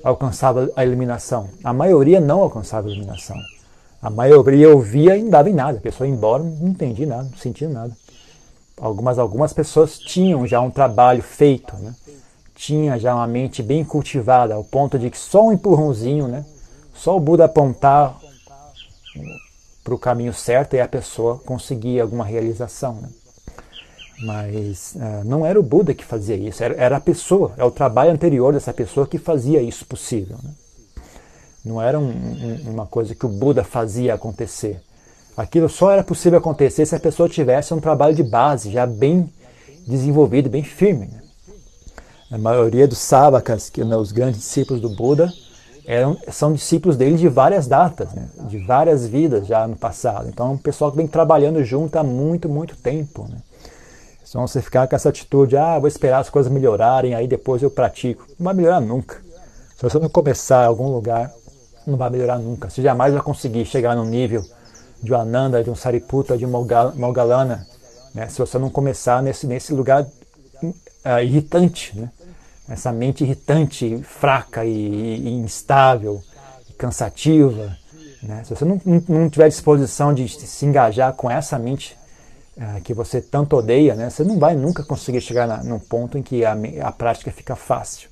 [0.03, 1.49] alcançava a iluminação.
[1.63, 3.37] A maioria não alcançava a iluminação.
[4.01, 5.77] A maioria ouvia e não dava em nada.
[5.77, 7.95] A pessoa ia embora, não entendia nada, não sentia nada.
[8.79, 11.95] Algumas, algumas pessoas tinham já um trabalho feito, né?
[12.55, 16.45] tinha já uma mente bem cultivada, ao ponto de que só um empurrãozinho, né?
[16.93, 18.17] só o Buda apontar
[19.83, 22.95] para o caminho certo e a pessoa conseguir alguma realização.
[22.95, 23.09] Né?
[24.19, 27.69] Mas uh, não era o Buda que fazia isso, era, era, a pessoa, é o
[27.69, 30.37] trabalho anterior dessa pessoa que fazia isso possível.
[30.43, 30.49] Né?
[31.63, 34.81] Não era um, um, uma coisa que o Buda fazia acontecer.
[35.35, 39.31] Aquilo só era possível acontecer se a pessoa tivesse um trabalho de base já bem
[39.87, 41.07] desenvolvido, bem firme.
[41.07, 41.21] Né?
[42.31, 45.31] A maioria dos sábakas, que né, os grandes discípulos do Buda,
[45.85, 48.27] eram, são discípulos dele de várias datas, né?
[48.49, 50.27] de várias vidas já no passado.
[50.27, 53.27] Então, é um pessoal que vem trabalhando junto há muito, muito tempo.
[53.29, 53.37] Né?
[54.29, 57.71] Então, você ficar com essa atitude, ah, vou esperar as coisas melhorarem, aí depois eu
[57.71, 58.25] pratico.
[58.37, 59.21] Não vai melhorar nunca.
[59.75, 61.31] Se você não começar em algum lugar,
[61.85, 62.69] não vai melhorar nunca.
[62.69, 64.43] Você jamais vai conseguir chegar no nível
[65.01, 67.65] de um Ananda, de um Sariputta, de um Mogalana,
[68.13, 68.27] né?
[68.27, 72.09] se você não começar nesse, nesse lugar uh, irritante, né?
[72.67, 76.21] essa mente irritante, fraca e, e instável,
[76.69, 77.77] e cansativa.
[78.21, 78.43] Né?
[78.43, 81.97] Se você não, não, tiver disposição de se engajar com essa mente
[82.57, 84.09] uh, que você tanto odeia, né?
[84.09, 87.55] você não vai nunca conseguir chegar na, num ponto em que a, a prática fica
[87.55, 88.09] fácil.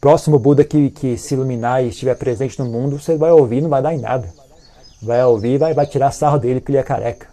[0.00, 3.68] Próximo Buda que, que se iluminar e estiver presente no mundo, você vai ouvir não
[3.68, 4.40] vai dar em nada
[5.02, 7.26] vai ouvir vai, vai tirar sarro dele porque ele é careca.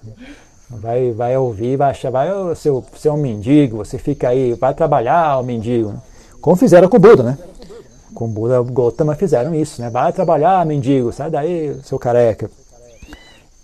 [0.70, 4.54] Vai, vai ouvir, vai achar, vai, oh, seu, você é um mendigo, você fica aí,
[4.54, 5.94] vai trabalhar, o mendigo.
[6.42, 7.38] Como fizeram com o Buda, né?
[8.14, 9.90] Com o Buda Gautama fizeram isso, né?
[9.90, 12.52] Vai trabalhar, mendigo, sai daí, seu careca.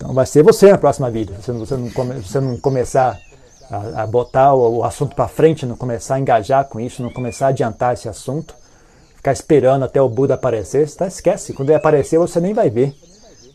[0.03, 1.33] Então vai ser você na próxima vida.
[1.41, 3.17] Se você não, come, você não começar
[3.71, 7.09] a, a botar o, o assunto para frente, não começar a engajar com isso, não
[7.09, 8.53] começar a adiantar esse assunto,
[9.15, 11.53] ficar esperando até o Buda aparecer, você tá, esquece.
[11.53, 12.93] Quando ele aparecer, você nem vai ver.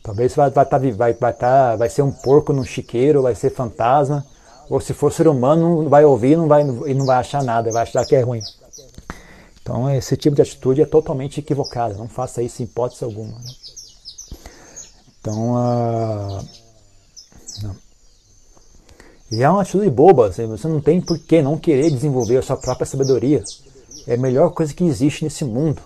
[0.03, 3.51] Talvez vai, vai, tá, vai, vai, tá, vai ser um porco num chiqueiro, vai ser
[3.51, 4.25] fantasma.
[4.71, 7.71] Ou se for ser humano, não vai ouvir não vai, e não vai achar nada,
[7.71, 8.41] vai achar que é ruim.
[9.61, 11.93] Então esse tipo de atitude é totalmente equivocada.
[11.93, 13.33] Não faça isso em hipótese alguma.
[13.33, 13.51] Né?
[15.29, 16.38] Então,
[17.62, 17.77] não.
[19.31, 20.29] E é uma atitude boba.
[20.29, 23.43] Assim, você não tem por que não querer desenvolver a sua própria sabedoria.
[24.07, 25.83] É a melhor coisa que existe nesse mundo.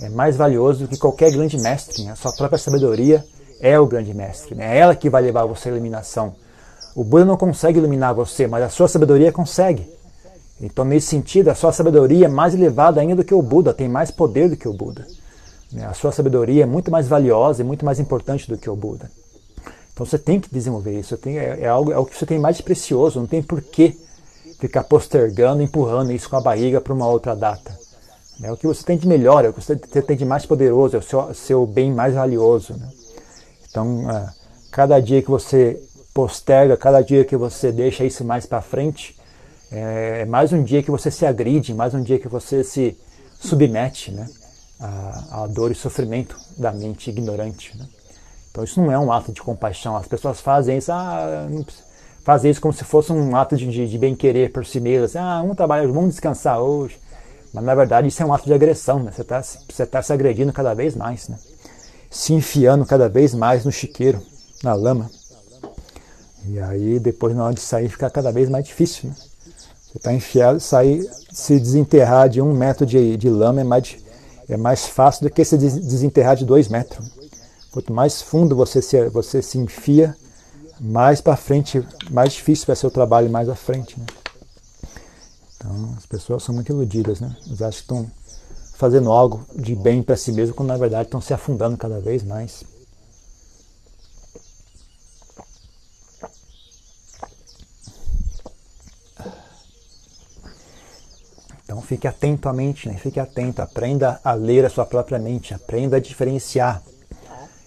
[0.00, 2.04] É mais valioso do que qualquer grande mestre.
[2.04, 2.12] Né?
[2.12, 3.24] A sua própria sabedoria
[3.60, 4.54] é o grande mestre.
[4.54, 4.76] Né?
[4.76, 6.34] É ela que vai levar você à iluminação.
[6.94, 9.88] O Buda não consegue iluminar você, mas a sua sabedoria consegue.
[10.60, 13.88] Então, nesse sentido, a sua sabedoria é mais elevada ainda do que o Buda, tem
[13.88, 15.06] mais poder do que o Buda.
[15.72, 15.86] Né?
[15.86, 19.10] A sua sabedoria é muito mais valiosa e muito mais importante do que o Buda.
[19.92, 21.16] Então, você tem que desenvolver isso.
[21.16, 23.20] Tem, é, é, algo, é o que você tem mais precioso.
[23.20, 23.98] Não tem por que
[24.58, 27.78] ficar postergando, empurrando isso com a barriga para uma outra data.
[28.42, 30.96] É o que você tem de melhor, é o que você tem de mais poderoso,
[30.96, 32.72] é o seu, seu bem mais valioso.
[32.74, 32.88] Né?
[33.68, 34.28] Então, uh,
[34.70, 35.82] cada dia que você
[36.14, 39.14] posterga, cada dia que você deixa isso mais para frente,
[39.70, 42.98] é, é, mais um dia que você se agride, mais um dia que você se
[43.38, 44.26] submete né,
[44.80, 47.76] à, à dor e sofrimento da mente ignorante.
[47.76, 47.86] Né?
[48.50, 49.96] Então isso não é um ato de compaixão.
[49.96, 51.46] As pessoas fazem isso, ah,
[52.24, 55.14] fazem isso como se fosse um ato de, de, de bem-querer por si mesmas.
[55.16, 56.98] Ah, vamos trabalhar, vamos descansar hoje.
[57.52, 59.00] Mas na verdade isso é um ato de agressão.
[59.00, 59.12] Né?
[59.12, 61.28] Você está você tá se agredindo cada vez mais.
[61.28, 61.36] Né?
[62.10, 64.20] se enfiando cada vez mais no chiqueiro,
[64.64, 65.08] na lama.
[66.48, 69.08] E aí depois na hora de sair fica cada vez mais difícil.
[69.08, 69.14] Né?
[69.16, 73.96] Você está enfiado, sair, se desenterrar de um metro de, de lama é mais,
[74.52, 77.10] é mais fácil do que se desenterrar de dois metros.
[77.70, 80.16] Quanto mais fundo você se, você se enfia,
[80.80, 83.98] mais para frente, mais difícil vai ser o trabalho mais à frente.
[83.98, 84.06] Né?
[85.56, 87.36] Então as pessoas são muito iludidas, né?
[87.46, 88.10] Eles acham que estão
[88.74, 92.22] fazendo algo de bem para si mesmo, quando na verdade estão se afundando cada vez
[92.22, 92.64] mais.
[101.70, 102.96] Então fique atento à mente, né?
[102.98, 106.82] fique atento, aprenda a ler a sua própria mente, aprenda a diferenciar.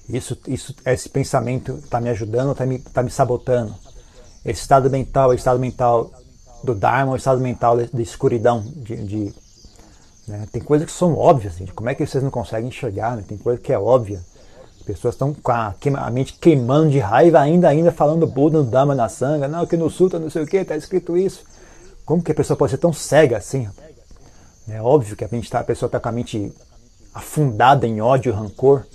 [0.10, 3.74] Isso, isso, esse pensamento está me ajudando ou está me, tá me sabotando?
[4.44, 6.12] Esse estado mental é o estado mental
[6.66, 9.34] do Dharma ou o estado mental de, escuridão, de, de
[10.28, 10.50] né?
[10.52, 13.16] Tem coisas que são óbvias, assim, como é que vocês não conseguem enxergar?
[13.16, 13.24] Né?
[13.26, 14.20] Tem coisa que é óbvia.
[14.82, 18.66] As pessoas estão com a, a, mente queimando de raiva, ainda ainda falando Buda no
[18.66, 21.46] Dhamma na sanga, não, que no Sutra não sei o que, está escrito isso.
[22.06, 23.66] Como que a pessoa pode ser tão cega assim?
[24.68, 26.54] É óbvio que a, mente tá, a pessoa está com a mente
[27.14, 28.86] afundada em ódio e rancor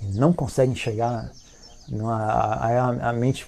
[0.00, 1.30] e não consegue enxergar.
[1.88, 3.46] Não, a, a, a mente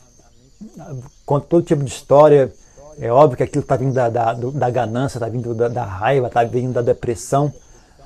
[1.25, 2.53] conta todo tipo de história,
[2.99, 6.29] é óbvio que aquilo está vindo da, da, da ganância, está vindo da, da raiva,
[6.29, 7.53] está vindo da depressão.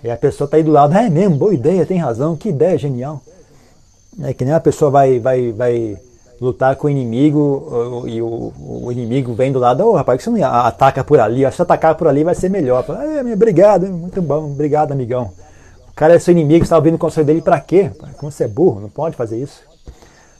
[0.03, 2.79] E a pessoa está aí do lado, é mesmo, boa ideia, tem razão, que ideia
[2.79, 3.21] genial.
[4.23, 5.99] É que nem a pessoa vai, vai, vai
[6.41, 10.25] lutar com o inimigo e o, o inimigo vem do lado, ô oh, rapaz, que
[10.25, 12.85] você não ataca por ali, se atacar por ali vai ser melhor.
[12.89, 15.33] Ah, obrigado, muito bom, obrigado, amigão.
[15.91, 17.91] O cara é seu inimigo, você está ouvindo o conselho dele para quê?
[18.19, 19.63] Como você é burro, não pode fazer isso.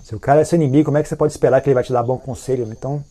[0.05, 1.83] Se o cara é seu inimigo, como é que você pode esperar que ele vai
[1.83, 2.67] te dar bom conselho?
[2.71, 3.03] Então,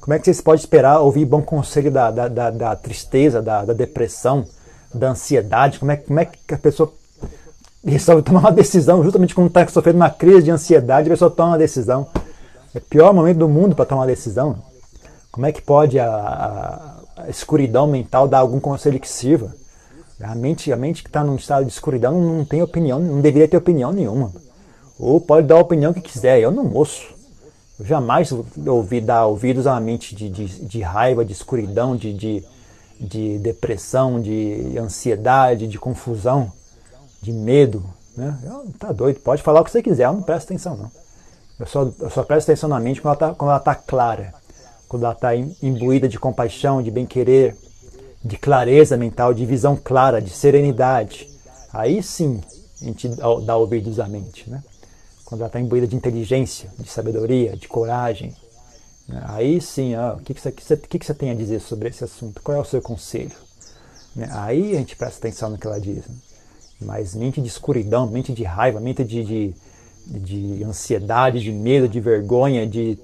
[0.00, 3.64] como é que você pode esperar ouvir bom conselho da, da, da, da tristeza, da,
[3.64, 4.44] da, depressão,
[4.92, 5.78] da ansiedade?
[5.78, 6.92] Como é, como é que a pessoa
[7.84, 11.50] resolve tomar uma decisão justamente quando está sofrendo uma crise de ansiedade, a pessoa toma
[11.50, 12.08] uma decisão?
[12.74, 14.62] É o pior momento do mundo para tomar decisão.
[15.30, 19.54] Como é que pode a, a, a escuridão mental dar algum conselho que sirva?
[20.22, 23.48] A mente, a mente que está num estado de escuridão não tem opinião, não deveria
[23.48, 24.32] ter opinião nenhuma.
[24.98, 27.12] Ou pode dar a opinião que quiser, eu não ouço.
[27.78, 28.30] Eu jamais
[28.66, 32.44] ouvi dar ouvidos a uma mente de, de, de raiva, de escuridão, de, de,
[33.00, 36.52] de, depressão, de ansiedade, de confusão,
[37.20, 37.82] de medo.
[38.16, 38.38] Né?
[38.44, 41.01] Eu, tá doido, pode falar o que você quiser, eu não presto atenção não.
[41.62, 44.34] Eu só, eu só presto atenção na mente quando ela está tá clara,
[44.88, 47.56] quando ela está imbuída de compaixão, de bem-querer,
[48.22, 51.28] de clareza mental, de visão clara, de serenidade.
[51.72, 52.40] Aí sim
[52.80, 53.08] a gente
[53.46, 54.50] dá ouvidos à mente.
[54.50, 54.62] Né?
[55.32, 58.36] quando ela está imbuída de inteligência, de sabedoria, de coragem.
[59.08, 59.24] Né?
[59.28, 62.04] Aí sim, ah, o que, que, você, que, que você tem a dizer sobre esse
[62.04, 62.42] assunto?
[62.42, 63.32] Qual é o seu conselho?
[64.14, 64.28] Né?
[64.30, 66.06] Aí a gente presta atenção no que ela diz.
[66.06, 66.14] Né?
[66.82, 69.54] Mas mente de escuridão, mente de raiva, mente de, de,
[70.06, 72.98] de ansiedade, de medo, de vergonha, de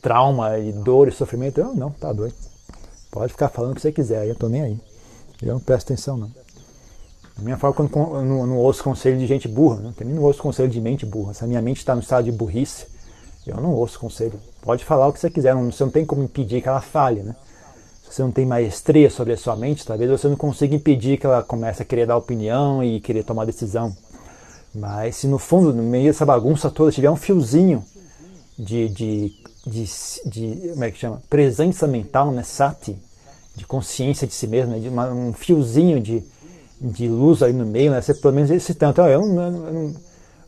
[0.00, 2.34] trauma, de dor e sofrimento, eu não, tá doido.
[3.10, 4.80] Pode ficar falando o que você quiser, eu tô nem aí.
[5.40, 6.30] Eu não presto atenção não.
[7.36, 9.94] Da minha forma, quando eu não, ouço conselho de gente burra, né?
[9.96, 11.34] também não ouço conselho de mente burra.
[11.34, 12.86] Se a minha mente está no estado de burrice,
[13.46, 14.38] eu não ouço conselho.
[14.60, 17.34] Pode falar o que você quiser, você não tem como impedir que ela falhe, né?
[18.02, 21.26] Se você não tem maestria sobre a sua mente, talvez você não consiga impedir que
[21.26, 23.96] ela comece a querer dar opinião e querer tomar decisão.
[24.74, 27.84] Mas se no fundo, no meio dessa bagunça toda, tiver um fiozinho
[28.58, 29.32] de, de,
[29.66, 29.84] de,
[30.24, 31.22] de como é que chama?
[31.28, 32.42] Presença mental, né?
[32.42, 32.96] Sati,
[33.54, 34.78] de consciência de si mesmo, né?
[34.78, 36.22] de uma, um fiozinho de,
[36.80, 38.00] de luz aí no meio, né?
[38.00, 39.02] Você, pelo menos esse tanto.
[39.02, 39.94] Eu não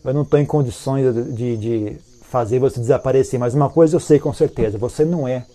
[0.05, 4.19] eu não estou em condições de, de fazer você desaparecer, mas uma coisa eu sei
[4.19, 5.47] com certeza: você não é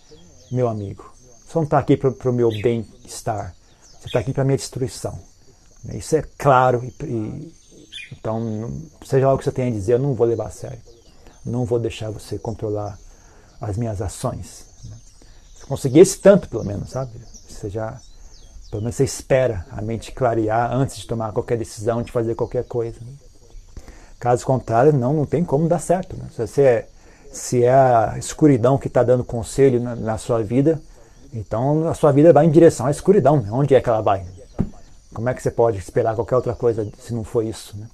[0.51, 1.13] meu amigo.
[1.45, 3.55] Você não está aqui para o meu bem-estar.
[3.99, 5.19] Você está aqui para a minha destruição.
[5.93, 6.84] Isso é claro.
[6.84, 7.53] E, e,
[8.11, 8.71] então,
[9.05, 10.79] seja lá o que você tenha a dizer, eu não vou levar a sério.
[11.45, 12.97] Não vou deixar você controlar
[13.61, 14.65] as minhas ações.
[15.57, 17.11] Se conseguir esse tanto, pelo menos, sabe?
[17.47, 17.99] Você já
[18.69, 22.63] pelo menos você espera a mente clarear antes de tomar qualquer decisão, de fazer qualquer
[22.65, 22.99] coisa.
[24.19, 26.15] Caso contrário, não, não tem como dar certo.
[26.15, 26.25] Né?
[26.31, 26.87] Se, você é,
[27.31, 30.79] se é a escuridão que está dando conselho na, na, sua vida,
[31.33, 33.41] então a sua vida vai em direção à escuridão.
[33.41, 33.49] Né?
[33.51, 34.23] Onde é que ela vai?
[35.13, 37.75] Como é que você pode esperar qualquer outra coisa se não for isso?
[37.75, 37.87] Né?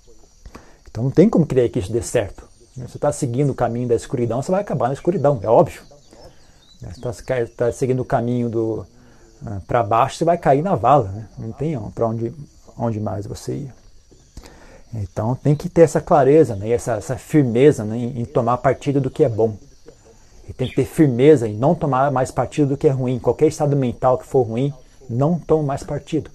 [0.96, 2.48] Então não tem como crer que isso dê certo.
[2.78, 2.88] Né?
[2.88, 5.82] Você está seguindo o caminho da escuridão, você vai acabar na escuridão, é óbvio.
[6.80, 8.88] Você está tá seguindo o caminho do,
[9.46, 11.28] ah, para baixo, você vai cair na vala, né?
[11.38, 12.34] não tem para onde,
[12.78, 13.74] onde mais você ir.
[14.94, 16.70] Então tem que ter essa clareza, né?
[16.70, 17.98] essa, essa firmeza né?
[17.98, 19.58] em, em, tomar partido do que é bom.
[20.48, 23.20] E tem que ter firmeza em não tomar mais partido do que é ruim.
[23.20, 24.74] Qualquer estado mental que for ruim,
[25.10, 26.32] não tome mais partido.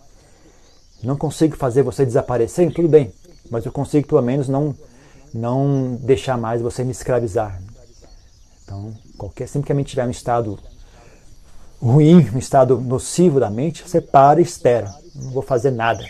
[1.03, 3.11] Não consigo fazer você desaparecer, tudo bem,
[3.51, 4.75] mas eu consigo pelo menos não,
[5.35, 7.61] não deixar mais você me escravizar.
[8.65, 10.59] Então, qualquer, sempre que a gente estiver no estado
[11.83, 14.95] ruim, um estado nocivo da mente, você para e espera.
[15.15, 16.05] Não vou fazer nada.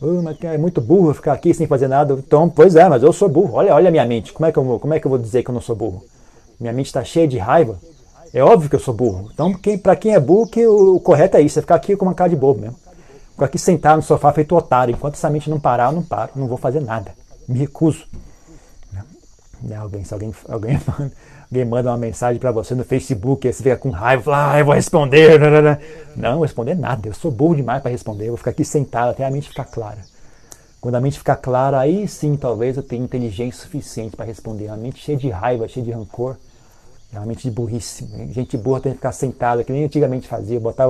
[0.00, 2.14] Oh, mas é muito burro ficar aqui sem fazer nada.
[2.14, 3.54] Então, pois é, mas eu sou burro.
[3.54, 4.32] Olha, olha a minha mente.
[4.32, 5.74] Como é que eu vou, como é que eu vou dizer que eu não sou
[5.76, 6.04] burro?
[6.60, 7.78] Minha mente está cheia de raiva.
[8.32, 9.30] É óbvio que eu sou burro.
[9.32, 12.04] Então, para quem é burro, que o, o, correto é isso, é ficar aqui com
[12.04, 12.76] uma cara de bobo mesmo.
[13.36, 14.94] Ficar aqui sentado no sofá feito otário.
[14.94, 16.32] Enquanto essa mente não parar, eu não paro.
[16.34, 17.12] Não vou fazer nada.
[17.46, 18.06] Me recuso.
[19.62, 19.76] Né?
[19.76, 20.80] Alguém, se alguém, alguém
[21.52, 24.58] alguém manda uma mensagem para você no Facebook, aí você fica com raiva, fala, ah,
[24.58, 25.38] eu vou responder.
[26.16, 28.64] Não, não vou responder nada, eu sou burro demais para responder, eu vou ficar aqui
[28.64, 29.98] sentado até a mente ficar clara.
[30.80, 34.68] Quando a mente ficar clara, aí sim talvez eu tenha inteligência suficiente para responder.
[34.68, 36.36] Uma mente cheia de raiva, cheia de rancor,
[37.12, 38.08] é uma mente de burrice.
[38.32, 40.86] Gente burra tem que ficar sentada, que nem antigamente fazia, botar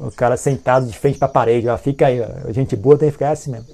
[0.00, 2.52] o, o cara sentado de frente para a parede, ó, fica aí, ó.
[2.52, 3.66] gente burra tem que ficar assim mesmo.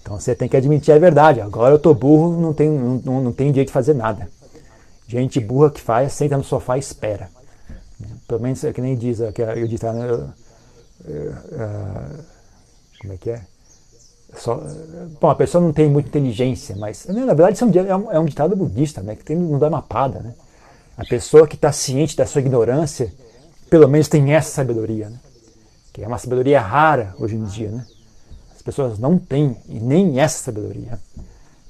[0.00, 1.40] Então você tem que admitir a verdade.
[1.40, 4.28] Agora eu tô burro, não tenho, não, não tenho direito de fazer nada.
[5.06, 7.28] Gente burra que faz, senta no sofá e espera.
[8.26, 9.98] Pelo menos é que nem diz aqui, o ditado.
[9.98, 10.32] Né?
[13.00, 13.42] Como é que é?
[14.34, 14.62] Só,
[15.20, 18.18] bom, a pessoa não tem muita inteligência, mas né, na verdade isso é um, é
[18.18, 20.20] um ditado budista, né, que tem no Dhammapada.
[20.20, 20.34] Né?
[20.96, 23.12] A pessoa que está ciente da sua ignorância,
[23.70, 25.18] pelo menos tem essa sabedoria, né?
[25.98, 27.70] Que é uma sabedoria rara hoje em dia.
[27.70, 27.84] Né?
[28.54, 30.96] As pessoas não têm e nem essa sabedoria.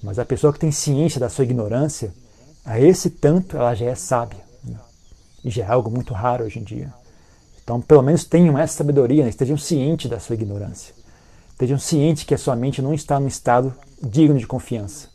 [0.03, 2.13] Mas a pessoa que tem ciência da sua ignorância,
[2.63, 4.41] a esse tanto ela já é sábia.
[4.63, 4.77] Né?
[5.43, 6.93] E já é algo muito raro hoje em dia.
[7.65, 9.31] Então, pelo menos tenham essa sabedoria, né?
[9.31, 10.95] estejam cientes da sua ignorância.
[11.53, 15.09] Estejam cientes que a sua mente não está num estado digno de confiança.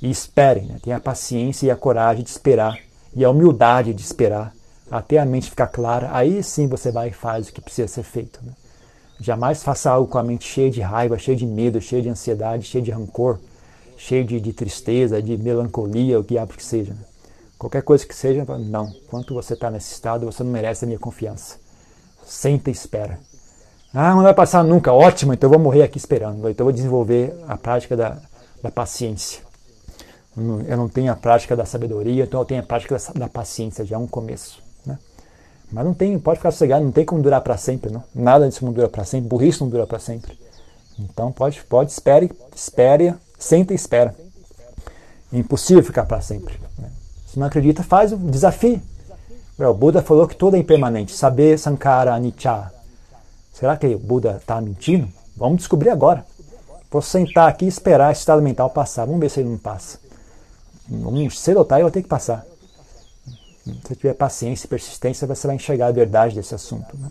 [0.00, 0.78] E esperem, né?
[0.80, 2.78] tenha a paciência e a coragem de esperar,
[3.12, 4.54] e a humildade de esperar,
[4.92, 6.10] até a mente ficar clara.
[6.12, 8.38] Aí sim você vai e faz o que precisa ser feito.
[8.44, 8.52] Né?
[9.18, 12.64] Jamais faça algo com a mente cheia de raiva, cheia de medo, cheia de ansiedade,
[12.64, 13.38] cheia de rancor,
[13.96, 16.92] cheia de, de tristeza, de melancolia, o que há que seja.
[16.92, 17.00] Né?
[17.58, 18.88] Qualquer coisa que seja, não.
[18.88, 21.56] Enquanto você está nesse estado, você não merece a minha confiança.
[22.24, 23.18] Senta e espera.
[23.94, 24.92] Ah, não vai passar nunca.
[24.92, 26.36] Ótimo, então eu vou morrer aqui esperando.
[26.50, 28.18] Então eu vou desenvolver a prática da,
[28.62, 29.40] da paciência.
[30.36, 33.84] Eu não tenho a prática da sabedoria, então eu tenho a prática da, da paciência,
[33.84, 34.61] já é um começo.
[35.72, 37.90] Mas não tem, pode ficar sossegado, não tem como durar para sempre.
[37.90, 38.04] Não.
[38.14, 40.38] Nada disso não dura para sempre, burrice não dura para sempre.
[40.98, 44.14] Então pode, pode, espere, espere, senta e espera.
[45.32, 46.60] É impossível ficar para sempre.
[46.78, 46.90] Né?
[47.26, 48.80] Se não acredita, faz o desafio.
[49.58, 51.14] O Buda falou que tudo é impermanente.
[51.14, 52.70] Saber Sankara Anicca.
[53.52, 55.08] Será que o Buda está mentindo?
[55.36, 56.26] Vamos descobrir agora.
[56.90, 59.06] Vou sentar aqui e esperar esse estado mental passar.
[59.06, 59.98] Vamos ver se ele não passa.
[61.30, 62.44] Cedo ou tarde vai ter que passar.
[63.64, 66.96] Se tiver paciência e persistência, você vai enxergar a verdade desse assunto.
[66.96, 67.10] Né?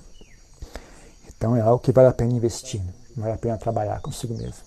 [1.28, 2.82] Então é algo que vale a pena investir.
[3.16, 4.62] Vale a pena trabalhar consigo mesmo.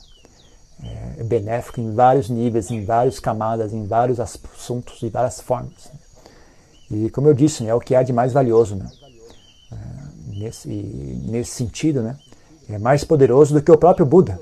[0.82, 5.90] É, é benéfico em vários níveis, em várias camadas, em vários assuntos, de várias formas.
[6.90, 8.76] E como eu disse, né, é o que há de mais valioso.
[8.76, 8.90] Né?
[9.72, 9.76] É,
[10.38, 12.16] nesse, nesse sentido, né,
[12.68, 14.40] é mais poderoso do que o próprio Buda.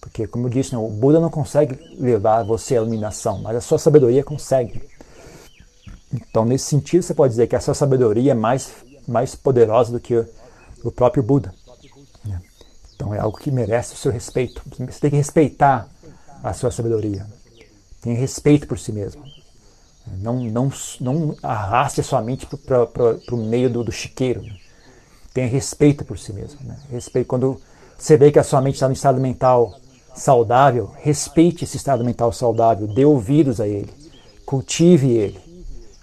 [0.00, 3.60] Porque, como eu disse, né, o Buda não consegue levar você à iluminação, mas a
[3.60, 4.82] sua sabedoria consegue.
[6.12, 8.70] Então, nesse sentido, você pode dizer que a sua sabedoria é mais,
[9.08, 10.14] mais poderosa do que
[10.84, 11.54] o, próprio Buda.
[12.94, 14.62] Então é algo que merece o seu respeito.
[14.78, 15.88] Você tem que respeitar
[16.42, 17.26] a sua sabedoria.
[18.00, 19.24] Tenha respeito por si mesmo.
[20.18, 20.70] Não, não,
[21.00, 22.84] não arraste a sua mente para
[23.32, 24.44] o meio do, do chiqueiro.
[25.34, 26.60] Tenha respeito por si mesmo.
[26.62, 26.76] Né?
[26.90, 27.26] Respeito.
[27.26, 27.60] Quando
[27.98, 29.74] você vê que a sua mente está no estado mental
[30.14, 32.86] saudável, respeite esse estado mental saudável.
[32.86, 33.90] Dê ouvidos a ele.
[34.44, 35.51] Cultive ele.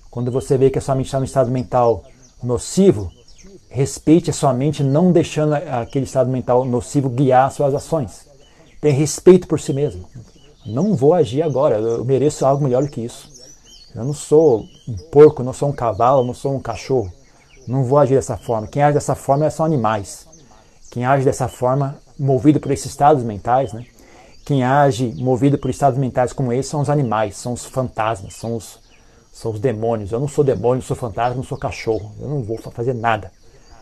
[0.09, 2.03] Quando você vê que a sua mente está no estado mental
[2.41, 3.11] nocivo,
[3.69, 8.27] Respeite a sua mente, não deixando aquele estado mental nocivo guiar suas ações.
[8.81, 10.05] Tenha respeito por si mesmo.
[10.65, 13.29] Não vou agir agora, eu mereço algo melhor do que isso.
[13.93, 17.11] Eu não sou um porco, não sou um cavalo, não sou um cachorro.
[17.67, 18.67] Não vou agir dessa forma.
[18.67, 20.27] Quem age dessa forma são animais.
[20.89, 23.85] Quem age dessa forma, movido por esses estados mentais, né?
[24.45, 28.55] Quem age movido por estados mentais como esse são os animais, são os fantasmas, são
[28.55, 28.79] os,
[29.39, 30.11] são os demônios.
[30.11, 32.11] Eu não sou demônio, não sou fantasma, não sou cachorro.
[32.19, 33.31] Eu não vou fazer nada.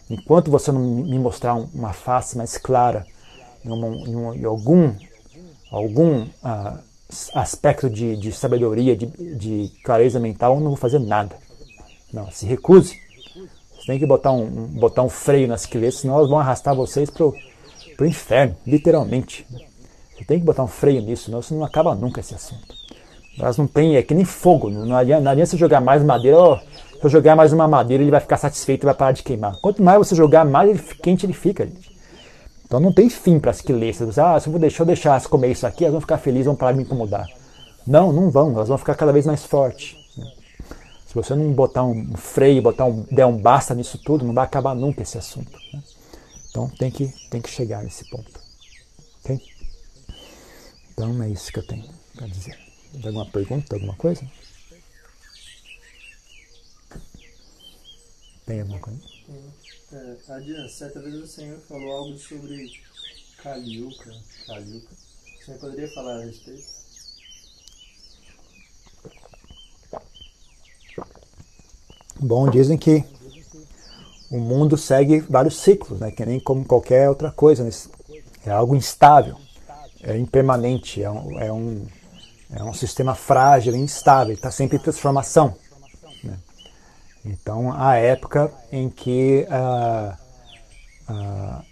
[0.08, 3.08] Enquanto você não me mostrar uma face mais clara,
[3.65, 4.93] em, uma, em, algum,
[5.72, 6.80] algum uh,
[7.34, 11.36] aspecto de, de sabedoria, de, de, clareza mental, eu não vou fazer nada.
[12.13, 12.96] Não, se recuse.
[13.76, 16.76] Você tem que botar um, um botar um freio nas crianças, senão elas vão arrastar
[16.76, 19.46] vocês para o inferno, literalmente.
[20.15, 22.76] Você tem que botar um freio nisso, senão não acaba nunca esse assunto.
[23.39, 26.38] Elas não têm, é que nem fogo, não adianta, não adianta você jogar mais madeira,
[26.39, 29.21] oh, se eu jogar mais uma madeira, ele vai ficar satisfeito e vai parar de
[29.21, 29.60] queimar.
[29.62, 31.95] Quanto mais você jogar, mais ele, quente ele fica, gente.
[32.65, 34.17] Então não tem fim para as quileças.
[34.17, 36.47] Ah, se eu vou deixar, eu deixar elas comer isso aqui, elas vão ficar felizes,
[36.47, 37.28] vão parar de me incomodar.
[37.86, 39.95] Não, não vão, elas vão ficar cada vez mais fortes.
[40.17, 40.26] Né?
[41.06, 44.43] Se você não botar um freio, botar um, der um basta nisso tudo, não vai
[44.43, 45.58] acabar nunca esse assunto.
[45.71, 45.82] Né?
[46.50, 48.39] Então tem que, tem que chegar nesse ponto.
[49.23, 49.39] Ok?
[50.91, 52.66] Então é isso que eu tenho para dizer.
[53.01, 54.25] Tem alguma pergunta, alguma coisa?
[58.45, 58.99] Tem alguma coisa?
[59.91, 62.71] É, Adian, certa vez o Senhor falou algo sobre
[63.38, 64.12] Kaliuka.
[64.47, 64.93] Kaliuka.
[64.93, 66.63] O Senhor poderia falar a respeito?
[72.19, 73.03] Bom, dizem que
[74.31, 76.10] o mundo segue vários ciclos, né?
[76.10, 77.69] que nem como qualquer outra coisa.
[78.43, 79.38] É algo instável,
[80.01, 81.86] é impermanente, é um, é um,
[82.49, 85.55] é um sistema frágil, instável, está sempre em transformação.
[87.25, 90.13] Então, a época em que uh,
[91.12, 91.63] uh,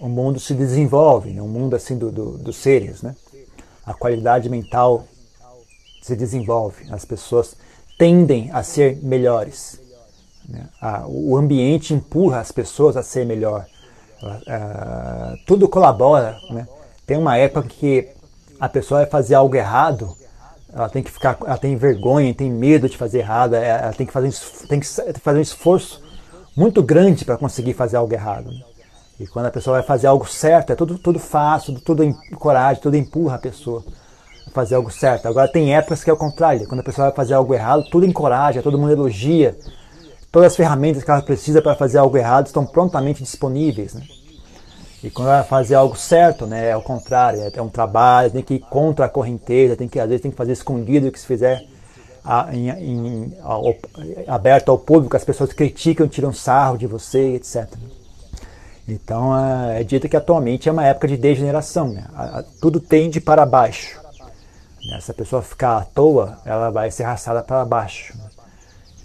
[0.00, 1.42] o mundo se desenvolve, né?
[1.42, 3.14] o mundo assim do, do, dos seres, né?
[3.84, 5.04] a qualidade mental
[6.00, 7.54] se desenvolve, as pessoas
[7.98, 9.78] tendem a ser melhores.
[10.48, 10.68] Né?
[10.80, 13.66] Ah, o ambiente empurra as pessoas a ser melhor.
[15.46, 16.38] Tudo colabora.
[16.50, 16.66] Né?
[17.06, 18.08] Tem uma época que
[18.60, 20.16] a pessoa vai fazer algo errado
[20.74, 24.04] ela tem que ficar, ela tem vergonha, tem medo de fazer errado, é, ela tem
[24.04, 24.32] que fazer,
[24.68, 24.86] tem que
[25.20, 26.02] fazer um esforço
[26.56, 28.50] muito grande para conseguir fazer algo errado.
[29.18, 32.96] E quando a pessoa vai fazer algo certo, é tudo, tudo fácil, tudo encoraja, tudo
[32.96, 33.84] empurra a pessoa
[34.48, 35.28] a fazer algo certo.
[35.28, 38.04] Agora tem épocas que é o contrário, quando a pessoa vai fazer algo errado, tudo
[38.04, 39.56] encoraja, todo mundo elogia.
[40.32, 43.94] Todas as ferramentas que ela precisa para fazer algo errado estão prontamente disponíveis.
[43.94, 44.02] Né?
[45.04, 48.54] E quando vai fazer algo certo, né, é o contrário, é, um trabalho, tem que
[48.54, 51.26] ir contra a correnteza, tem que, às vezes tem que fazer escondido o que se
[51.26, 51.62] fizer
[52.24, 53.36] a, em, em,
[54.26, 57.68] aberto ao público, as pessoas criticam, tiram sarro de você, etc.
[58.88, 62.06] Então é, é dito que atualmente é uma época de degeneração, né?
[62.14, 64.00] a, a, tudo tende para baixo.
[64.86, 64.98] Né?
[65.02, 68.14] Se a pessoa ficar à toa, ela vai ser arrastada para baixo.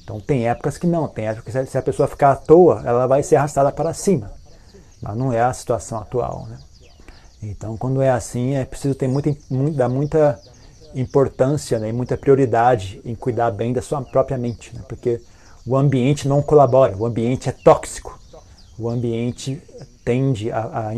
[0.02, 3.06] Então tem épocas que não, tem épocas que se a pessoa ficar à toa, ela
[3.06, 4.39] vai ser arrastada para cima.
[5.02, 6.48] Mas não é a situação atual.
[6.48, 6.58] Né?
[7.44, 9.36] Então quando é assim, é preciso ter muita,
[9.74, 10.40] dar muita
[10.94, 14.82] importância né, e muita prioridade em cuidar bem da sua própria mente, né?
[14.88, 15.22] porque
[15.66, 18.20] o ambiente não colabora, o ambiente é tóxico,
[18.78, 19.62] o ambiente
[20.04, 20.92] tende a,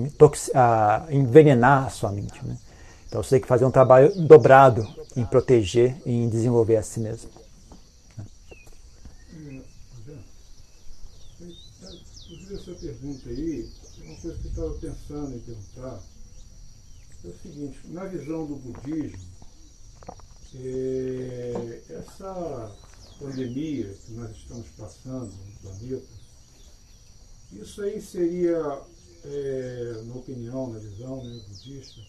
[0.53, 2.39] a, a envenenar a sua mente.
[2.45, 2.55] Né?
[3.07, 6.99] Então você tem que fazer um trabalho dobrado em proteger e em desenvolver a si
[6.99, 7.29] mesmo.
[12.53, 13.69] essa pergunta aí,
[14.21, 16.03] coisa que eu estava pensando em perguntar,
[17.23, 19.31] é o seguinte, na visão do budismo,
[20.55, 22.77] é, essa
[23.19, 26.07] pandemia que nós estamos passando no planeta,
[27.51, 28.81] isso aí seria,
[29.25, 32.01] é, na opinião, na visão né, budista,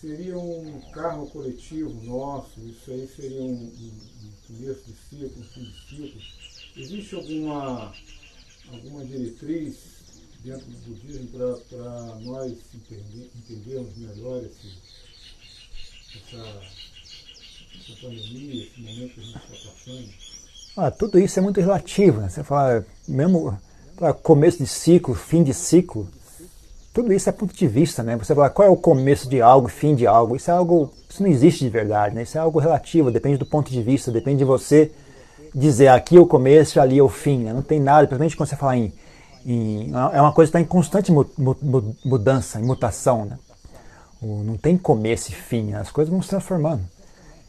[0.00, 3.92] seria um karma coletivo nosso, isso aí seria um, um,
[4.24, 6.20] um começo de ciclo, um fim de ciclo.
[6.76, 7.92] Existe alguma,
[8.70, 9.97] alguma diretriz
[10.44, 14.72] dentro do budismo para nós entender, entendermos melhor esse,
[16.16, 16.42] essa,
[17.76, 20.08] essa pandemia, esse momento que a gente está passando?
[20.76, 22.28] Ah, tudo isso é muito relativo, né?
[22.28, 23.58] Você fala, mesmo
[23.96, 26.08] para começo de ciclo, fim de ciclo,
[26.94, 28.16] tudo isso é ponto de vista, né?
[28.16, 30.36] Você fala qual é o começo de algo, fim de algo.
[30.36, 32.22] Isso é algo, isso não existe de verdade, né?
[32.22, 34.90] Isso é algo relativo, depende do ponto de vista, depende de você
[35.54, 37.44] dizer aqui é o começo, ali é o fim.
[37.44, 37.52] Né?
[37.52, 38.92] Não tem nada, principalmente quando você fala em,
[40.12, 41.12] é uma coisa que está em constante
[42.04, 43.38] mudança, em mutação, né?
[44.20, 45.78] Não tem começo e fim, né?
[45.78, 46.82] as coisas vão se transformando.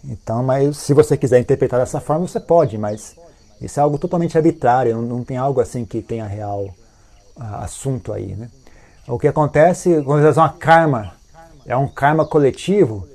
[0.03, 3.15] Então, mas se você quiser interpretar dessa forma, você pode, mas
[3.59, 6.69] isso é algo totalmente arbitrário, não, não tem algo assim que tenha real
[7.35, 8.49] assunto aí, né?
[9.07, 11.13] O que acontece quando é uma karma,
[11.65, 13.07] é um karma coletivo,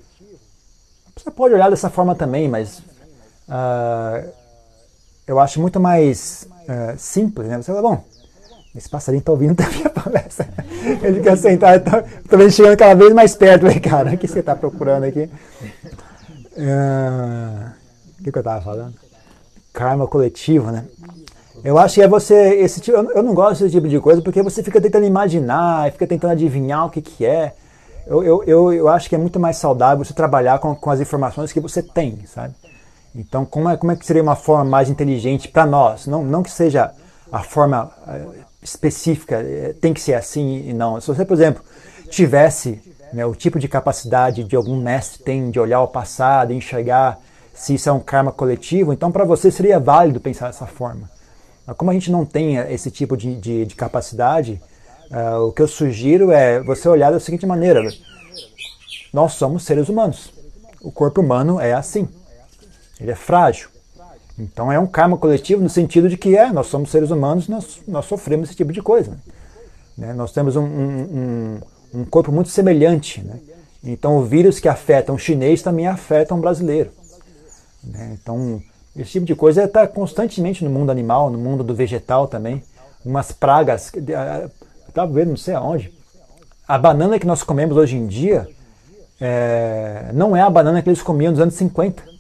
[1.16, 2.81] você pode olhar dessa forma também, mas
[3.49, 4.29] uh,
[5.27, 7.57] eu acho muito mais uh, simples, né?
[7.59, 8.05] Você fala, bom,
[8.75, 10.49] esse passarinho está ouvindo a minha palestra.
[11.03, 13.62] Ele fica sentado, estou vendo chegando cada vez mais perto.
[13.62, 15.31] Falei, cara, o que você está procurando aqui?
[16.57, 17.70] Uh,
[18.18, 18.95] o que, que eu estava falando?
[19.72, 20.85] Karma coletivo, né?
[21.62, 22.35] Eu acho que é você.
[22.57, 26.07] Esse tipo, eu não gosto desse tipo de coisa porque você fica tentando imaginar, fica
[26.07, 27.55] tentando adivinhar o que, que é.
[28.07, 31.01] Eu, eu, eu, eu acho que é muito mais saudável você trabalhar com, com as
[31.01, 32.55] informações que você tem, sabe?
[33.14, 36.07] Então, como é, como é que seria uma forma mais inteligente para nós?
[36.07, 36.93] Não, não que seja
[37.31, 38.27] a forma eh,
[38.62, 41.01] específica, eh, tem que ser assim e não.
[41.01, 41.62] Se você, por exemplo,
[42.11, 42.81] tivesse
[43.12, 47.18] né, o tipo de capacidade de algum mestre tem de olhar o passado, enxergar
[47.55, 51.09] se isso é um karma coletivo, então para você seria válido pensar dessa forma.
[51.66, 54.61] Mas como a gente não tem esse tipo de, de, de capacidade,
[55.11, 57.81] uh, o que eu sugiro é você olhar da seguinte maneira:
[59.12, 60.33] nós somos seres humanos.
[60.83, 62.09] O corpo humano é assim.
[63.01, 63.68] Ele é frágil.
[64.39, 67.80] Então é um karma coletivo no sentido de que é, nós somos seres humanos, nós,
[67.87, 69.16] nós sofremos esse tipo de coisa.
[69.97, 70.12] Né?
[70.12, 71.61] Nós temos um, um,
[71.95, 73.22] um, corpo muito semelhante.
[73.22, 73.39] Né?
[73.82, 76.91] Então o vírus que afeta um chinês também afeta um brasileiro.
[77.82, 78.16] Né?
[78.20, 78.61] Então
[78.97, 82.62] esse tipo de coisa está constantemente no mundo animal, no mundo do vegetal também.
[83.05, 83.93] Umas pragas.
[84.89, 85.93] Estava vendo, não sei aonde.
[86.66, 88.49] A banana que nós comemos hoje em dia
[89.20, 92.13] é, não é a banana que eles comiam nos anos 50.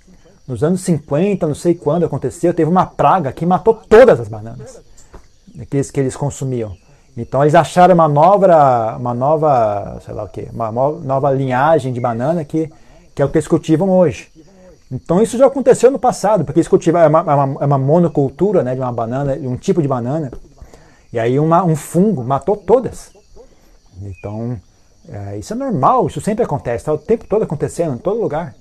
[0.46, 4.80] Nos anos 50, não sei quando aconteceu, teve uma praga que matou todas as bananas
[5.70, 6.76] que eles, que eles consumiam.
[7.16, 12.00] Então eles acharam uma nova, uma nova, sei lá o que, uma nova linhagem de
[12.00, 12.70] banana que,
[13.14, 14.28] que é o que eles cultivam hoje.
[14.90, 17.78] Então isso já aconteceu no passado, porque eles cultivaram, é uma, é uma, é uma
[17.78, 20.30] monocultura né, de uma banana, de um tipo de banana,
[21.12, 23.12] e aí uma, um fungo matou todas.
[24.02, 24.58] Então
[25.08, 28.54] é, isso é normal, isso sempre acontece, está o tempo todo acontecendo, em todo lugar.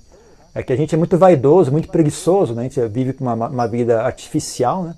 [0.54, 2.60] É que a gente é muito vaidoso, muito preguiçoso, né?
[2.60, 4.84] a gente vive uma, uma vida artificial.
[4.84, 4.94] Né?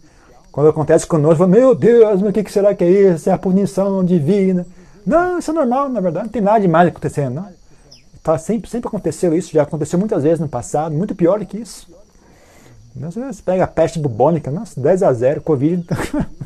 [0.53, 3.31] Quando acontece conosco, fala, meu Deus, mas o que será que é isso?
[3.31, 4.67] É a punição divina.
[5.07, 7.35] Não, isso é normal, na verdade, não tem nada demais acontecendo.
[7.35, 7.49] Não.
[8.23, 11.59] Tá, sempre, sempre aconteceu isso, já aconteceu muitas vezes no passado, muito pior do que
[11.59, 11.87] isso.
[12.97, 15.87] Você pega a peste bubônica, nossa, 10 a 0, Covid,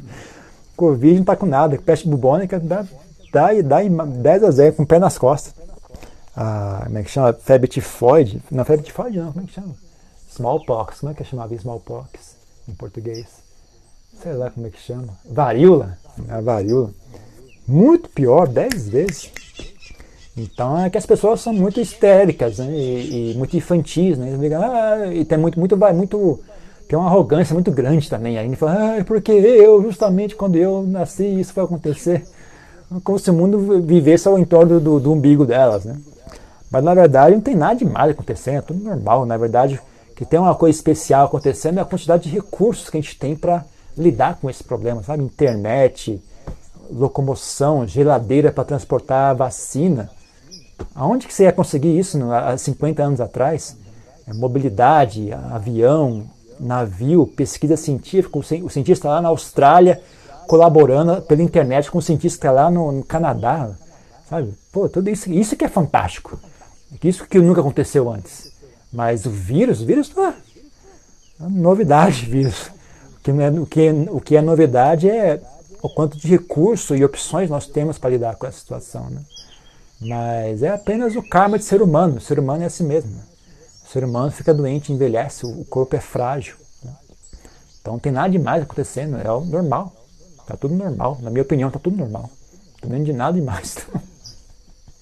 [0.76, 2.84] Covid não tá com nada, peste bubônica dá,
[3.32, 5.54] dá, dá 10 a 0 com o pé nas costas.
[6.36, 7.32] Ah, como é que chama?
[7.32, 9.74] Febre tifoide, não febre tifoide não, como é que chama?
[10.30, 12.36] Smallpox, como é que chamava smallpox
[12.68, 13.26] em português?
[14.22, 15.08] Sei lá como é que chama.
[15.24, 16.90] Varíola, a varíola.
[17.66, 19.30] Muito pior, dez vezes.
[20.36, 22.70] Então é que as pessoas são muito histéricas né?
[22.70, 24.38] e, e muito infantis, né?
[24.56, 26.40] Ah, e tem muito, muito, muito,
[26.88, 28.38] tem uma arrogância muito grande também.
[28.38, 32.24] Aí ele fala, ah, porque eu, justamente quando eu nasci, isso vai acontecer.
[33.04, 35.96] Como se o mundo vivesse ao entorno do, do umbigo delas, né?
[36.70, 39.26] Mas na verdade não tem nada demais acontecendo, é tudo normal.
[39.26, 39.80] Na verdade,
[40.14, 43.34] que tem uma coisa especial acontecendo é a quantidade de recursos que a gente tem
[43.34, 43.64] para
[43.96, 45.22] lidar com esse problema, sabe?
[45.22, 46.22] Internet,
[46.92, 50.10] locomoção, geladeira para transportar vacina.
[50.94, 53.76] Aonde que você ia conseguir isso há 50 anos atrás?
[54.26, 56.24] É, mobilidade, avião,
[56.58, 60.00] navio, pesquisa científica, o cientista lá na Austrália
[60.46, 63.70] colaborando pela internet com o cientista lá no, no Canadá,
[64.28, 64.52] sabe?
[64.72, 66.38] Pô, tudo isso, isso que é fantástico.
[67.02, 68.52] Isso que nunca aconteceu antes.
[68.92, 70.34] Mas o vírus, o vírus é
[71.48, 72.70] novidade, vírus.
[73.16, 75.40] O que, é, o, que, é, o que é novidade é
[75.82, 79.08] o quanto de recurso e opções nós temos para lidar com essa situação.
[79.08, 79.22] Né?
[80.00, 82.16] Mas é apenas o karma de ser humano.
[82.16, 83.10] O ser humano é assim mesmo.
[83.10, 83.22] Né?
[83.86, 86.56] O ser humano fica doente, envelhece, o corpo é frágil.
[86.82, 86.92] Né?
[87.80, 89.92] Então não tem nada demais acontecendo, é o normal.
[90.40, 91.18] Está tudo normal.
[91.22, 92.22] Na minha opinião, está tudo normal.
[92.22, 93.78] Não estou vendo de nada demais.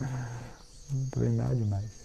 [0.90, 1.97] Nada demais.